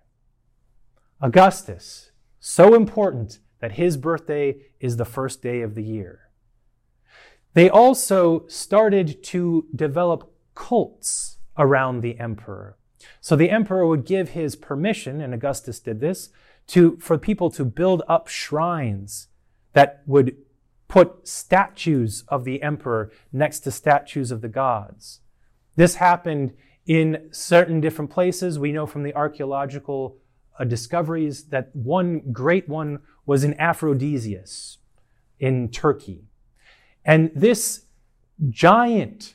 [1.20, 6.21] Augustus, so important that his birthday is the first day of the year.
[7.54, 12.76] They also started to develop cults around the emperor.
[13.20, 16.30] So the emperor would give his permission, and Augustus did this,
[16.68, 19.28] to, for people to build up shrines
[19.72, 20.36] that would
[20.88, 25.20] put statues of the emperor next to statues of the gods.
[25.76, 26.52] This happened
[26.86, 28.58] in certain different places.
[28.58, 30.18] We know from the archaeological
[30.58, 34.78] uh, discoveries that one great one was in Aphrodisias
[35.38, 36.24] in Turkey.
[37.04, 37.86] And this
[38.48, 39.34] giant,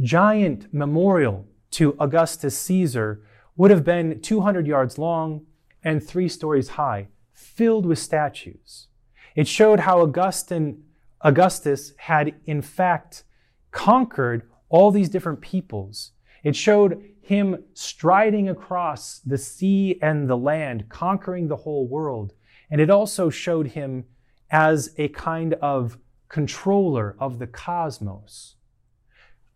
[0.00, 3.22] giant memorial to Augustus Caesar
[3.56, 5.46] would have been 200 yards long
[5.82, 8.88] and three stories high, filled with statues.
[9.34, 10.84] It showed how Augustin,
[11.20, 13.24] Augustus had in fact
[13.70, 20.88] conquered all these different peoples it showed him striding across the sea and the land,
[20.88, 22.32] conquering the whole world.
[22.70, 24.04] And it also showed him
[24.50, 28.56] as a kind of controller of the cosmos.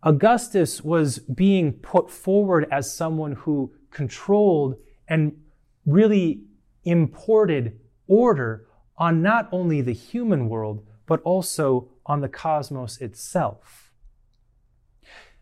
[0.03, 4.75] Augustus was being put forward as someone who controlled
[5.07, 5.33] and
[5.85, 6.43] really
[6.83, 8.67] imported order
[8.97, 13.91] on not only the human world, but also on the cosmos itself.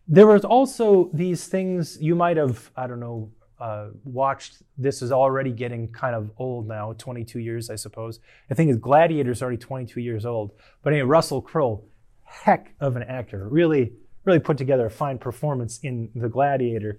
[0.06, 3.30] There was also these things you might have, I don't know,
[3.62, 4.62] uh, watched.
[4.76, 8.18] This is already getting kind of old now, 22 years, I suppose.
[8.50, 10.50] I think Gladiator's already 22 years old.
[10.82, 11.84] But anyway, Russell Crowe,
[12.24, 13.92] heck of an actor, really,
[14.24, 16.98] really put together a fine performance in The Gladiator.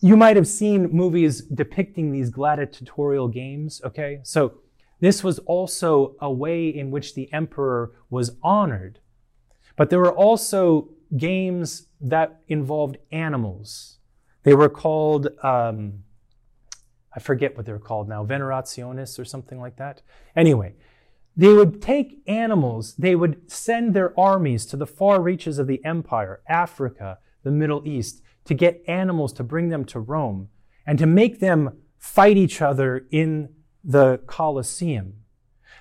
[0.00, 4.18] You might have seen movies depicting these gladiatorial games, okay?
[4.24, 4.54] So
[4.98, 8.98] this was also a way in which the emperor was honored.
[9.76, 13.99] But there were also games that involved animals.
[14.42, 16.04] They were called, um,
[17.14, 20.02] I forget what they're called now, venerationis or something like that.
[20.34, 20.74] Anyway,
[21.36, 25.84] they would take animals, they would send their armies to the far reaches of the
[25.84, 30.48] empire, Africa, the Middle East, to get animals to bring them to Rome
[30.86, 33.50] and to make them fight each other in
[33.84, 35.14] the Colosseum.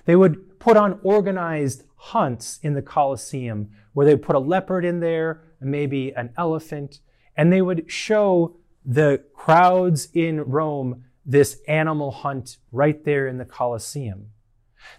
[0.05, 4.99] They would put on organized hunts in the Colosseum where they put a leopard in
[4.99, 6.99] there, maybe an elephant,
[7.35, 13.45] and they would show the crowds in Rome this animal hunt right there in the
[13.45, 14.31] Colosseum.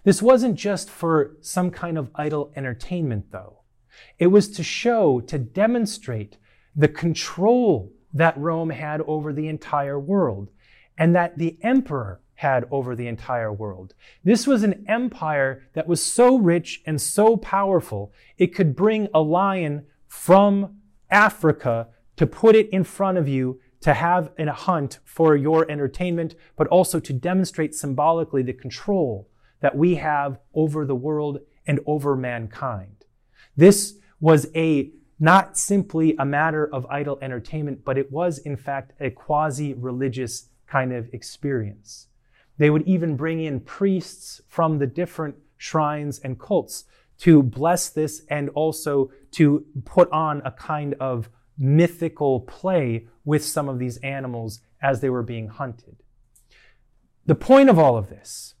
[0.03, 3.61] This wasn't just for some kind of idle entertainment, though.
[4.17, 6.37] It was to show, to demonstrate
[6.75, 10.49] the control that Rome had over the entire world
[10.97, 13.93] and that the emperor had over the entire world.
[14.23, 19.21] This was an empire that was so rich and so powerful, it could bring a
[19.21, 20.77] lion from
[21.09, 21.87] Africa
[22.21, 26.67] to put it in front of you to have a hunt for your entertainment, but
[26.67, 29.27] also to demonstrate symbolically the control
[29.59, 33.05] that we have over the world and over mankind.
[33.57, 38.93] This was a not simply a matter of idle entertainment, but it was in fact
[38.99, 42.05] a quasi religious kind of experience.
[42.59, 46.85] They would even bring in priests from the different shrines and cults
[47.21, 51.27] to bless this and also to put on a kind of
[51.57, 55.97] mythical play with some of these animals as they were being hunted.
[57.25, 58.55] The point of all of this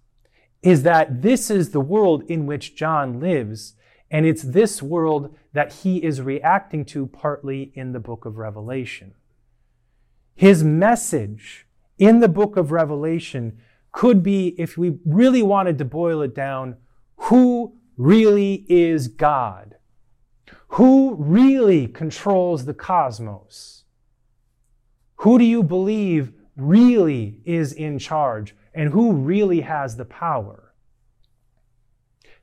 [0.61, 3.73] is that this is the world in which John lives,
[4.11, 9.15] and it's this world that he is reacting to partly in the book of Revelation.
[10.35, 11.65] His message
[11.97, 13.59] in the book of Revelation
[13.91, 16.77] could be, if we really wanted to boil it down,
[17.15, 19.75] who really is God?
[20.75, 23.83] Who really controls the cosmos?
[25.17, 30.73] Who do you believe really is in charge and who really has the power?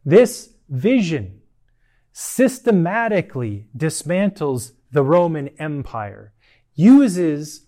[0.05, 1.41] This vision
[2.13, 6.35] systematically dismantles the Roman Empire,
[6.75, 7.67] uses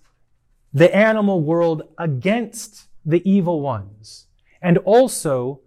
[0.75, 4.27] the animal world against the evil ones,
[4.61, 5.63] and also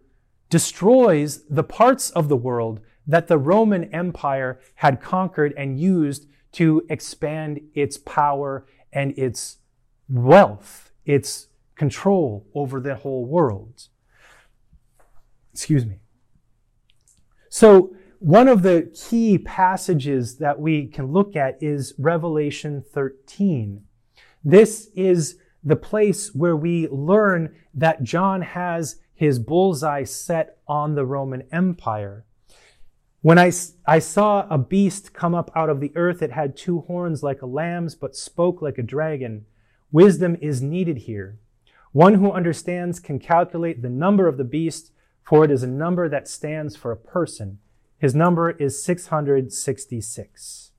[0.52, 6.86] destroys the parts of the world that the Roman Empire had conquered and used to
[6.90, 9.58] expand its power and its
[10.10, 13.88] wealth, its control over the whole world.
[15.52, 16.00] Excuse me.
[17.50, 23.84] So, one of the key passages that we can look at is Revelation 13.
[24.46, 31.06] This is the place where we learn that John has his bullseye set on the
[31.06, 32.26] Roman Empire.
[33.24, 33.54] When I,
[33.86, 37.42] I saw a beast come up out of the earth, it had two horns like
[37.42, 39.46] a lamb's, but spoke like a dragon.
[39.94, 41.40] Wisdom is needed here.
[41.94, 44.92] One who understands can calculate the number of the beast,
[45.24, 47.60] for it is a number that stands for a person.
[47.98, 50.72] His number is 666.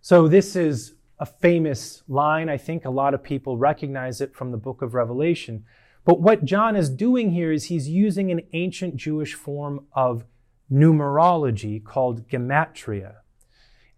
[0.00, 2.48] So this is a famous line.
[2.48, 5.64] I think a lot of people recognize it from the book of Revelation.
[6.04, 10.24] But what John is doing here is he's using an ancient Jewish form of
[10.70, 13.16] numerology called gematria.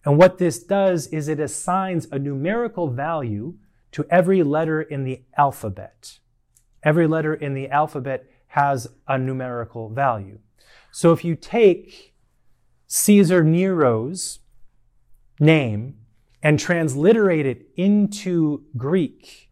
[0.04, 3.54] And what this does is it assigns a numerical value
[3.92, 6.18] to every letter in the alphabet.
[6.82, 10.38] Every letter in the alphabet has a numerical value.
[10.90, 12.14] So if you take
[12.86, 14.40] Caesar Nero's
[15.38, 15.96] name
[16.42, 19.50] and transliterate it into Greek,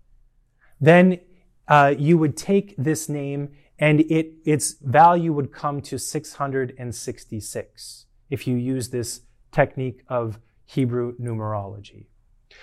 [0.81, 1.21] then
[1.69, 8.47] uh, you would take this name and it, its value would come to 666 if
[8.47, 9.21] you use this
[9.53, 12.07] technique of Hebrew numerology.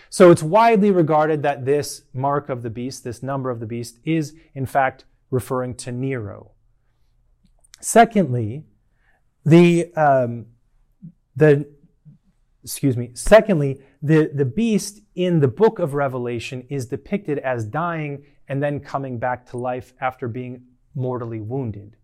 [0.10, 4.00] So it's widely regarded that this mark of the beast, this number of the beast,
[4.04, 6.52] is in fact referring to Nero.
[7.80, 8.66] Secondly,
[9.46, 10.48] the, um,
[11.36, 11.68] the
[12.64, 18.26] excuse me, secondly, the, the beast in the book of Revelation is depicted as dying
[18.48, 20.64] and then coming back to life after being
[20.96, 21.98] mortally wounded.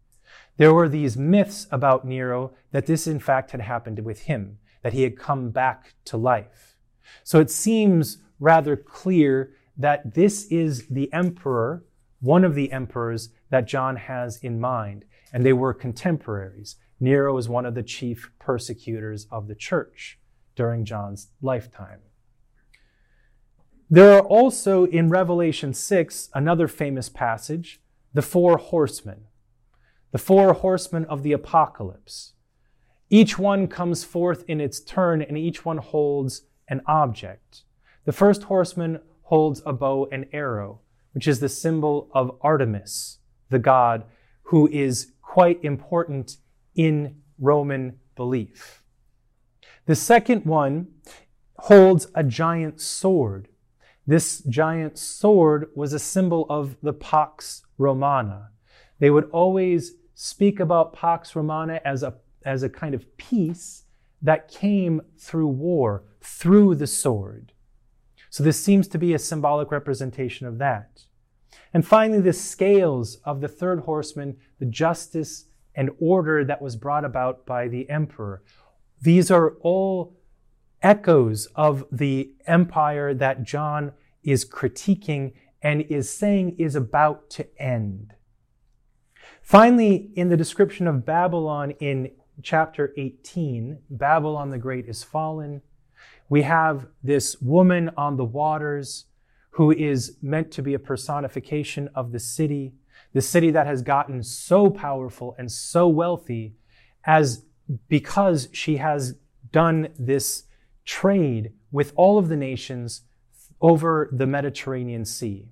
[0.57, 4.93] There were these myths about Nero that this in fact had happened with him, that
[4.93, 6.75] he had come back to life.
[7.23, 11.83] So it seems rather clear that this is the emperor,
[12.19, 16.75] one of the emperors that John has in mind, and they were contemporaries.
[16.99, 20.19] Nero is one of the chief persecutors of the church
[20.55, 21.99] during John's lifetime.
[23.89, 27.81] There are also in Revelation 6 another famous passage,
[28.13, 29.25] the four horsemen.
[30.11, 32.33] The four horsemen of the apocalypse.
[33.09, 37.63] Each one comes forth in its turn and each one holds an object.
[38.05, 40.81] The first horseman holds a bow and arrow,
[41.13, 44.05] which is the symbol of Artemis, the god
[44.43, 46.37] who is quite important
[46.75, 48.83] in Roman belief.
[49.85, 50.87] The second one
[51.57, 53.47] holds a giant sword.
[54.07, 58.49] This giant sword was a symbol of the Pax Romana.
[58.99, 63.83] They would always speak about Pax Romana as a, as a kind of peace
[64.21, 67.53] that came through war, through the sword.
[68.29, 71.03] So this seems to be a symbolic representation of that.
[71.73, 75.45] And finally, the scales of the third horseman, the justice
[75.75, 78.43] and order that was brought about by the emperor.
[79.01, 80.17] These are all
[80.81, 88.13] echoes of the empire that John is critiquing and is saying is about to end.
[89.41, 92.11] Finally, in the description of Babylon in
[92.41, 95.61] chapter 18, Babylon the Great is fallen.
[96.29, 99.05] We have this woman on the waters
[99.51, 102.73] who is meant to be a personification of the city,
[103.13, 106.55] the city that has gotten so powerful and so wealthy
[107.03, 107.45] as
[107.89, 109.15] because she has
[109.51, 110.43] done this
[110.85, 113.01] trade with all of the nations
[113.61, 115.47] over the Mediterranean Sea.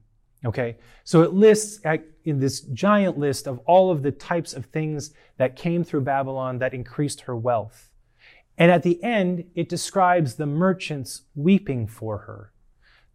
[0.45, 1.81] Okay, so it lists
[2.23, 6.59] in this giant list of all of the types of things that came through Babylon
[6.59, 7.91] that increased her wealth.
[8.57, 12.51] And at the end, it describes the merchants weeping for her.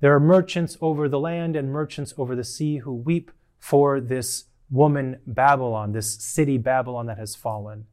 [0.01, 4.45] There are merchants over the land and merchants over the sea who weep for this
[4.71, 7.87] woman Babylon, this city Babylon that has fallen.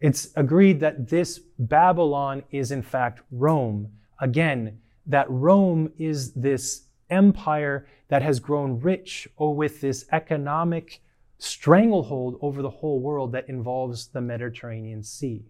[0.00, 3.92] It's agreed that this Babylon is in fact Rome.
[4.20, 11.02] Again, that Rome is this empire that has grown rich or with this economic
[11.38, 15.44] stranglehold over the whole world that involves the Mediterranean Sea.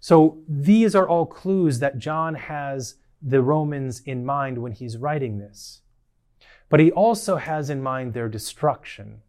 [0.00, 5.38] So these are all clues that John has the Romans in mind when he's writing
[5.38, 5.82] this.
[6.68, 9.22] But he also has in mind their destruction.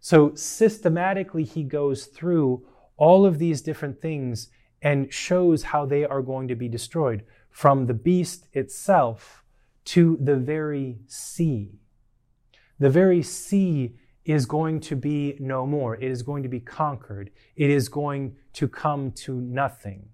[0.00, 2.66] So systematically, he goes through
[2.96, 4.48] all of these different things
[4.80, 9.44] and shows how they are going to be destroyed from the beast itself
[9.84, 11.78] to the very sea.
[12.78, 15.96] The very sea is going to be no more.
[15.96, 17.30] It is going to be conquered.
[17.56, 20.08] It is going to come to nothing.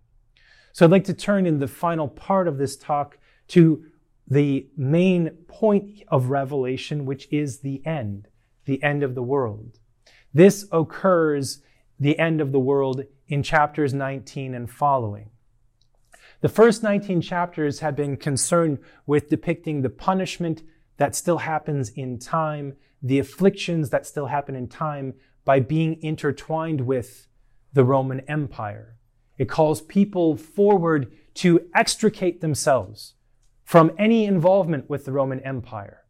[0.72, 3.18] So I'd like to turn in the final part of this talk
[3.48, 3.84] to
[4.26, 8.28] the main point of Revelation, which is the end,
[8.66, 9.78] the end of the world.
[10.32, 11.62] This occurs
[11.98, 15.30] the end of the world in chapters 19 and following.
[16.40, 20.62] The first 19 chapters have been concerned with depicting the punishment
[20.96, 26.82] that still happens in time, the afflictions that still happen in time by being intertwined
[26.82, 27.26] with
[27.72, 28.96] the Roman Empire.
[29.36, 33.14] It calls people forward to extricate themselves
[33.64, 36.04] from any involvement with the Roman Empire,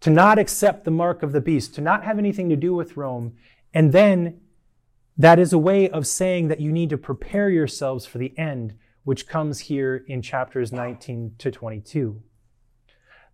[0.00, 2.96] to not accept the mark of the beast, to not have anything to do with
[2.96, 3.34] Rome.
[3.72, 4.40] And then
[5.16, 8.74] that is a way of saying that you need to prepare yourselves for the end
[9.04, 12.22] which comes here in chapters 19 to 22.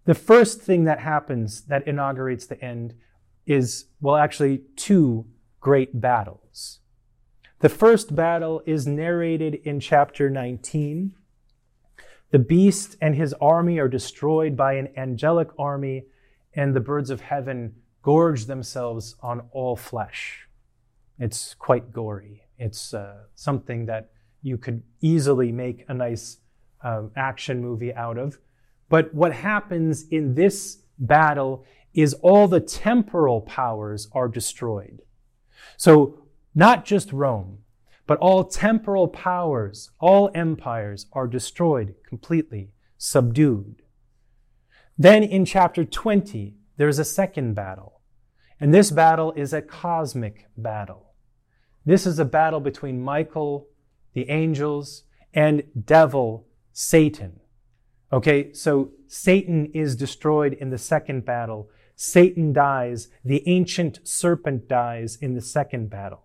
[0.05, 2.95] The first thing that happens that inaugurates the end
[3.47, 5.27] is, well, actually, two
[5.61, 6.81] great battles.
[7.61, 11.15] The first battle is narrated in chapter 19.
[12.31, 16.07] The beast and his army are destroyed by an angelic army,
[16.55, 20.49] and the birds of heaven gorge themselves on all flesh.
[21.21, 22.43] It's quite gory.
[22.59, 24.11] It's uh, something that
[24.43, 26.39] you could easily make a nice
[26.83, 28.39] um, action movie out of.
[28.89, 35.03] But what happens in this battle is all the temporal powers are destroyed.
[35.77, 36.23] So
[36.55, 37.59] not just Rome,
[38.07, 43.83] but all temporal powers, all empires are destroyed completely, subdued.
[44.97, 48.01] Then in chapter 20, there's a second battle.
[48.59, 51.10] And this battle is a cosmic battle.
[51.91, 53.67] This is a battle between Michael
[54.13, 57.41] the angels, and devil, Satan.
[58.13, 61.69] Okay, so Satan is destroyed in the second battle.
[61.95, 66.25] Satan dies, the ancient serpent dies in the second battle.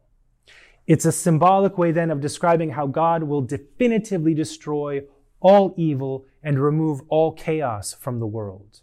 [0.87, 5.01] It's a symbolic way then of describing how God will definitively destroy
[5.39, 8.81] all evil and remove all chaos from the world.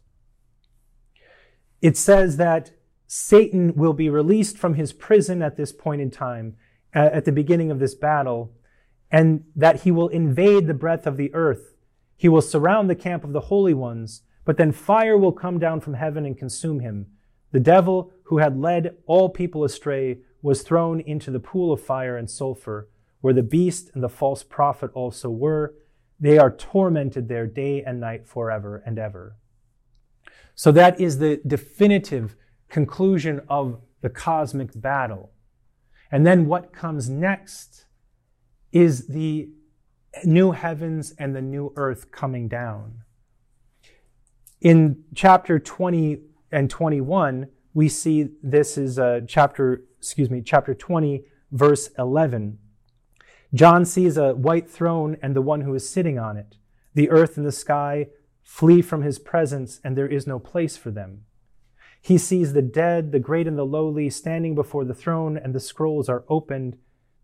[1.81, 2.73] It says that
[3.07, 6.57] Satan will be released from his prison at this point in time,
[6.95, 8.53] at the beginning of this battle,
[9.11, 11.75] and that he will invade the breadth of the earth.
[12.17, 15.81] He will surround the camp of the holy ones, but then fire will come down
[15.81, 17.07] from heaven and consume him.
[17.51, 22.17] The devil who had led all people astray was thrown into the pool of fire
[22.17, 22.89] and sulfur,
[23.21, 25.75] where the beast and the false prophet also were.
[26.19, 29.37] They are tormented there day and night forever and ever.
[30.55, 32.37] So that is the definitive
[32.69, 35.32] conclusion of the cosmic battle.
[36.13, 37.87] And then what comes next
[38.71, 39.49] is the
[40.25, 43.03] new heavens and the new earth coming down.
[44.61, 46.21] In chapter 20
[46.53, 52.59] and 21, we see this is a chapter, excuse me, chapter 20, verse 11.
[53.55, 56.57] John sees a white throne and the one who is sitting on it.
[56.95, 58.09] The earth and the sky
[58.43, 61.23] flee from his presence, and there is no place for them.
[62.03, 65.61] He sees the dead, the great and the lowly, standing before the throne, and the
[65.61, 66.77] scrolls are opened.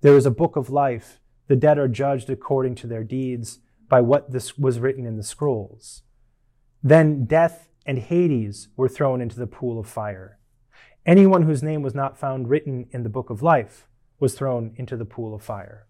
[0.03, 1.20] There is a book of life.
[1.49, 3.59] The dead are judged according to their deeds
[3.89, 6.03] by what this was written in the scrolls.
[6.81, 10.39] Then death and Hades were thrown into the pool of fire.
[11.05, 13.89] Anyone whose name was not found written in the book of life
[14.20, 15.89] was thrown into the pool of fire.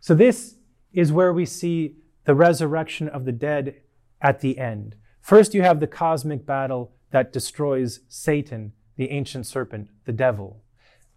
[0.00, 0.56] So, this
[0.92, 3.76] is where we see the resurrection of the dead
[4.20, 4.96] at the end.
[5.20, 10.62] First, you have the cosmic battle that destroys Satan, the ancient serpent, the devil.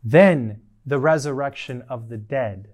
[0.01, 2.69] Then, the resurrection of the dead,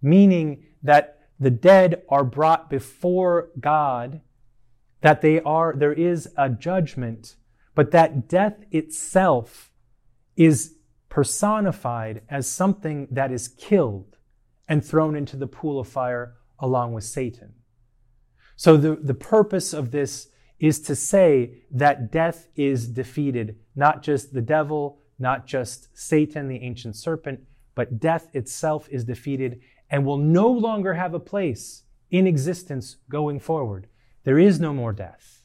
[0.00, 4.20] meaning that the dead are brought before God,
[5.00, 7.34] that they are, there is a judgment
[7.74, 9.72] but that death itself
[10.36, 10.76] is
[11.08, 14.16] personified as something that is killed
[14.68, 17.54] and thrown into the pool of fire along with Satan.
[18.54, 20.28] So the, the purpose of this
[20.58, 26.62] is to say that death is defeated, not just the devil, not just Satan, the
[26.62, 27.40] ancient serpent,
[27.74, 33.38] but death itself is defeated and will no longer have a place in existence going
[33.38, 33.86] forward.
[34.24, 35.44] There is no more death.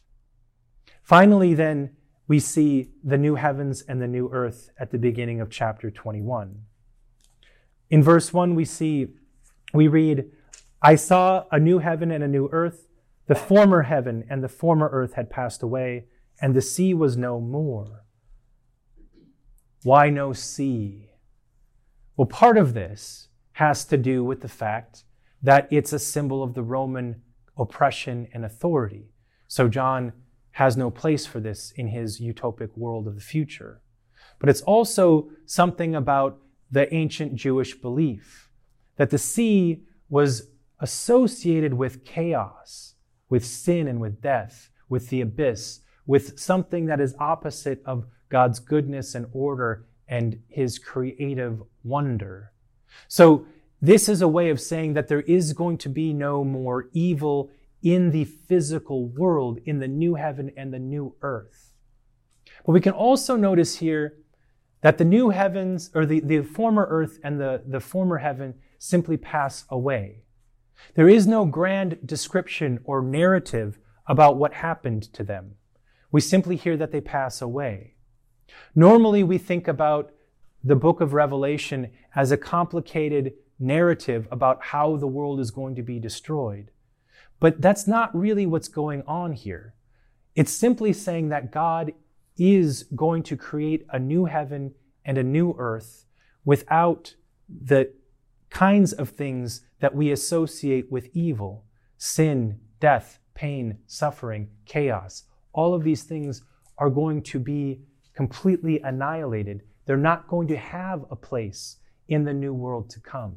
[1.03, 1.95] Finally, then,
[2.27, 6.63] we see the new heavens and the new earth at the beginning of chapter 21.
[7.89, 9.07] In verse 1, we see,
[9.73, 10.31] we read,
[10.81, 12.87] I saw a new heaven and a new earth.
[13.27, 16.05] The former heaven and the former earth had passed away,
[16.41, 18.05] and the sea was no more.
[19.83, 21.09] Why no sea?
[22.17, 25.03] Well, part of this has to do with the fact
[25.41, 27.21] that it's a symbol of the Roman
[27.57, 29.11] oppression and authority.
[29.47, 30.13] So John
[30.51, 33.81] has no place for this in his utopic world of the future.
[34.39, 36.39] But it's also something about
[36.71, 38.49] the ancient Jewish belief
[38.95, 40.49] that the sea was
[40.79, 42.92] associated with chaos,
[43.29, 48.59] with sin and with death, with the abyss, with something that is opposite of God's
[48.59, 52.51] goodness and order and his creative wonder.
[53.07, 53.45] So,
[53.81, 57.51] this is a way of saying that there is going to be no more evil
[57.81, 61.73] in the physical world, in the new heaven and the new earth.
[62.65, 64.19] But we can also notice here
[64.81, 69.17] that the new heavens, or the, the former earth and the, the former heaven, simply
[69.17, 70.23] pass away.
[70.95, 75.55] There is no grand description or narrative about what happened to them.
[76.11, 77.95] We simply hear that they pass away.
[78.75, 80.11] Normally, we think about
[80.63, 85.81] the book of Revelation as a complicated narrative about how the world is going to
[85.81, 86.71] be destroyed.
[87.39, 89.73] But that's not really what's going on here.
[90.35, 91.93] It's simply saying that God
[92.37, 94.73] is going to create a new heaven
[95.05, 96.05] and a new earth
[96.45, 97.15] without
[97.49, 97.91] the
[98.53, 101.65] kinds of things that we associate with evil
[101.97, 105.23] sin, death, pain, suffering, chaos.
[105.53, 106.43] All of these things
[106.77, 107.81] are going to be
[108.13, 109.63] completely annihilated.
[109.85, 111.77] They're not going to have a place
[112.07, 113.35] in the new world to come.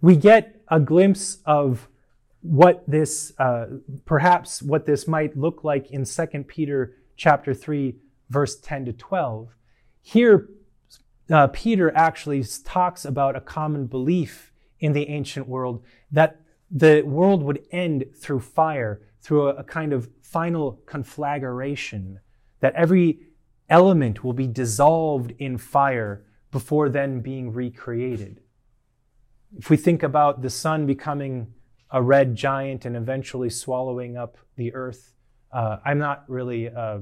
[0.00, 1.86] We get a glimpse of
[2.40, 3.66] what this, uh,
[4.06, 7.94] perhaps what this might look like in 2 Peter chapter 3,
[8.30, 9.54] verse 10 to 12.
[10.00, 10.48] Here,
[11.30, 17.42] uh, Peter actually talks about a common belief in the ancient world that the world
[17.42, 22.20] would end through fire, through a, a kind of final conflagration,
[22.60, 23.20] that every
[23.68, 28.40] element will be dissolved in fire before then being recreated.
[29.58, 31.52] If we think about the sun becoming
[31.90, 35.14] a red giant and eventually swallowing up the earth.
[35.52, 36.98] Uh, I'm not really uh,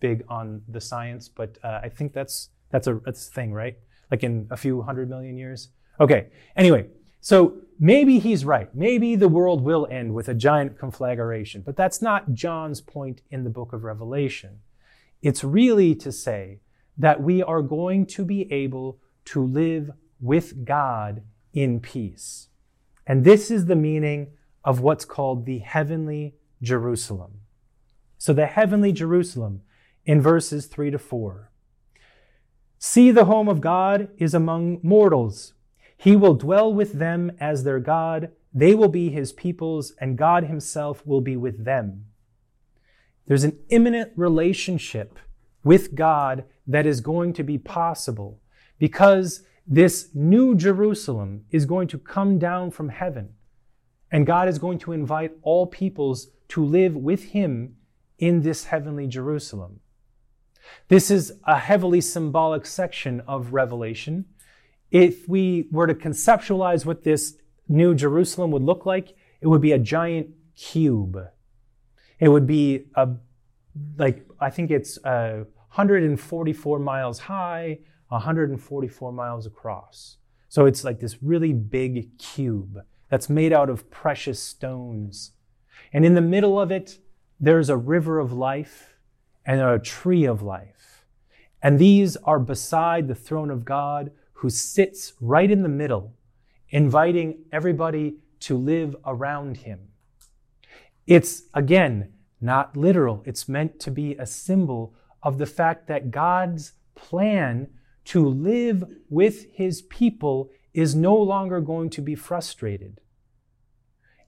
[0.00, 3.76] big on the science, but uh, I think that's that's a that's a thing, right?
[4.10, 5.68] Like in a few hundred million years.
[6.00, 6.28] Okay.
[6.56, 6.86] Anyway,
[7.20, 8.72] so maybe he's right.
[8.74, 13.44] Maybe the world will end with a giant conflagration, but that's not John's point in
[13.44, 14.60] the book of Revelation.
[15.22, 16.60] It's really to say
[16.96, 19.90] that we are going to be able to live
[20.20, 22.48] with God in peace.
[23.06, 24.28] And this is the meaning
[24.64, 27.40] of what's called the heavenly Jerusalem.
[28.18, 29.62] So the heavenly Jerusalem
[30.04, 31.50] in verses 3 to 4.
[32.78, 35.54] See, the home of God is among mortals.
[35.96, 38.30] He will dwell with them as their God.
[38.54, 42.04] They will be his peoples, and God himself will be with them.
[43.26, 45.18] There's an imminent relationship
[45.64, 48.40] with God that is going to be possible
[48.78, 53.34] because this new Jerusalem is going to come down from heaven,
[54.10, 57.76] and God is going to invite all peoples to live with him
[58.18, 59.80] in this heavenly Jerusalem.
[60.88, 64.26] This is a heavily symbolic section of Revelation.
[64.90, 67.36] If we were to conceptualize what this
[67.68, 71.18] new Jerusalem would look like, it would be a giant cube.
[72.18, 73.08] It would be a,
[73.96, 75.44] like, I think it's uh,
[75.74, 80.16] 144 miles high, 144 miles across.
[80.48, 82.78] So it's like this really big cube
[83.10, 85.32] that's made out of precious stones.
[85.92, 86.98] And in the middle of it,
[87.38, 88.94] there's a river of life
[89.48, 91.06] and are a tree of life.
[91.62, 96.12] And these are beside the throne of God who sits right in the middle,
[96.68, 99.88] inviting everybody to live around him.
[101.06, 103.22] It's, again, not literal.
[103.24, 107.68] It's meant to be a symbol of the fact that God's plan
[108.04, 113.00] to live with his people is no longer going to be frustrated.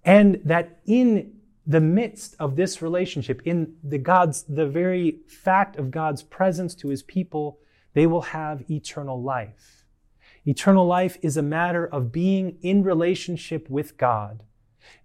[0.02, 5.90] And that in the midst of this relationship, in the God's, the very fact of
[5.90, 7.58] God's presence to his people,
[7.94, 9.84] they will have eternal life.
[10.46, 14.42] Eternal life is a matter of being in relationship with God,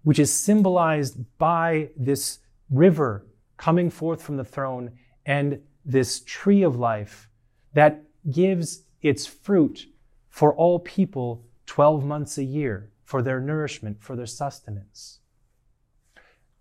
[0.02, 2.38] which is symbolized by this
[2.70, 3.26] river
[3.56, 4.92] coming forth from the throne
[5.24, 7.28] and this tree of life
[7.74, 9.86] that gives its fruit
[10.28, 15.20] for all people 12 months a year for their nourishment, for their sustenance.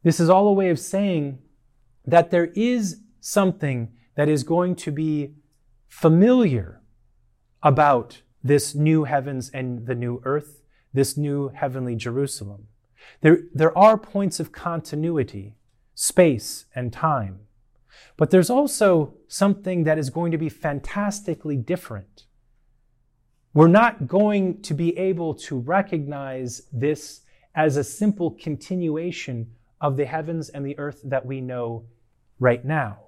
[0.06, 1.40] This is all a way of saying
[2.06, 5.34] that there is something that is going to be
[5.88, 6.80] familiar
[7.64, 10.62] about this new heavens and the new earth,
[10.94, 12.68] this new heavenly Jerusalem.
[13.22, 15.56] There, there are points of continuity,
[15.96, 17.40] space and time.
[18.16, 22.28] But there's also something that is going to be fantastically different.
[23.56, 27.22] We're not going to be able to recognize this
[27.56, 29.48] as a simple continuation
[29.80, 31.86] of the heavens and the earth that we know
[32.40, 33.00] right now.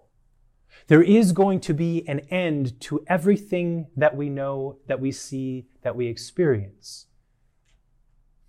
[0.88, 5.68] There is going to be an end to everything that we know, that we see,
[5.82, 7.08] that we experience.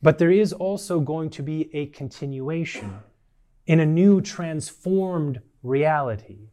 [0.03, 3.01] But there is also going to be a continuation
[3.67, 6.51] in a new transformed reality.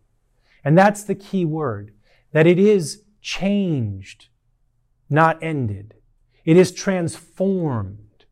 [0.63, 1.93] And that's the key word,
[2.31, 4.27] that it is changed,
[5.09, 5.93] not ended.
[6.43, 8.25] It is transformed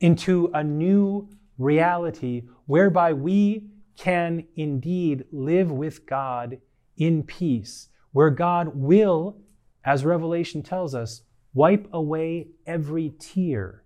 [0.00, 6.58] into a new reality whereby we can indeed live with God
[6.96, 9.38] in peace, where God will,
[9.84, 13.84] as Revelation tells us, wipe away every tear.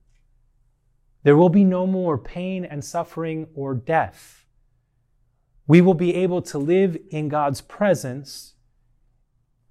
[1.23, 4.45] There will be no more pain and suffering or death.
[5.67, 8.55] We will be able to live in God's presence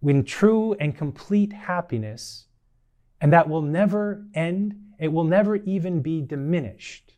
[0.01, 2.45] in true and complete happiness,
[3.19, 4.75] and that will never end.
[4.99, 7.10] It will never even be diminished.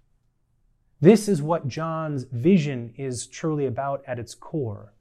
[1.03, 4.93] This is what John's vision is truly about at its core.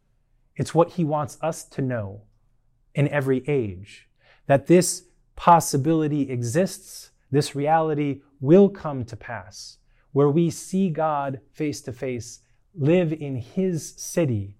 [0.56, 2.22] It's what he wants us to know
[2.92, 4.08] in every age
[4.48, 5.04] that this
[5.36, 9.78] possibility exists, this reality will come to pass,
[10.10, 12.40] where we see God face to face,
[12.74, 14.56] live in his city,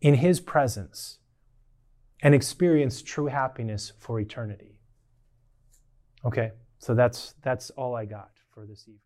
[0.00, 1.18] in his presence,
[2.24, 4.80] and experience true happiness for eternity.
[6.24, 6.50] Okay,
[6.80, 9.05] so that's that's all I got for this evening.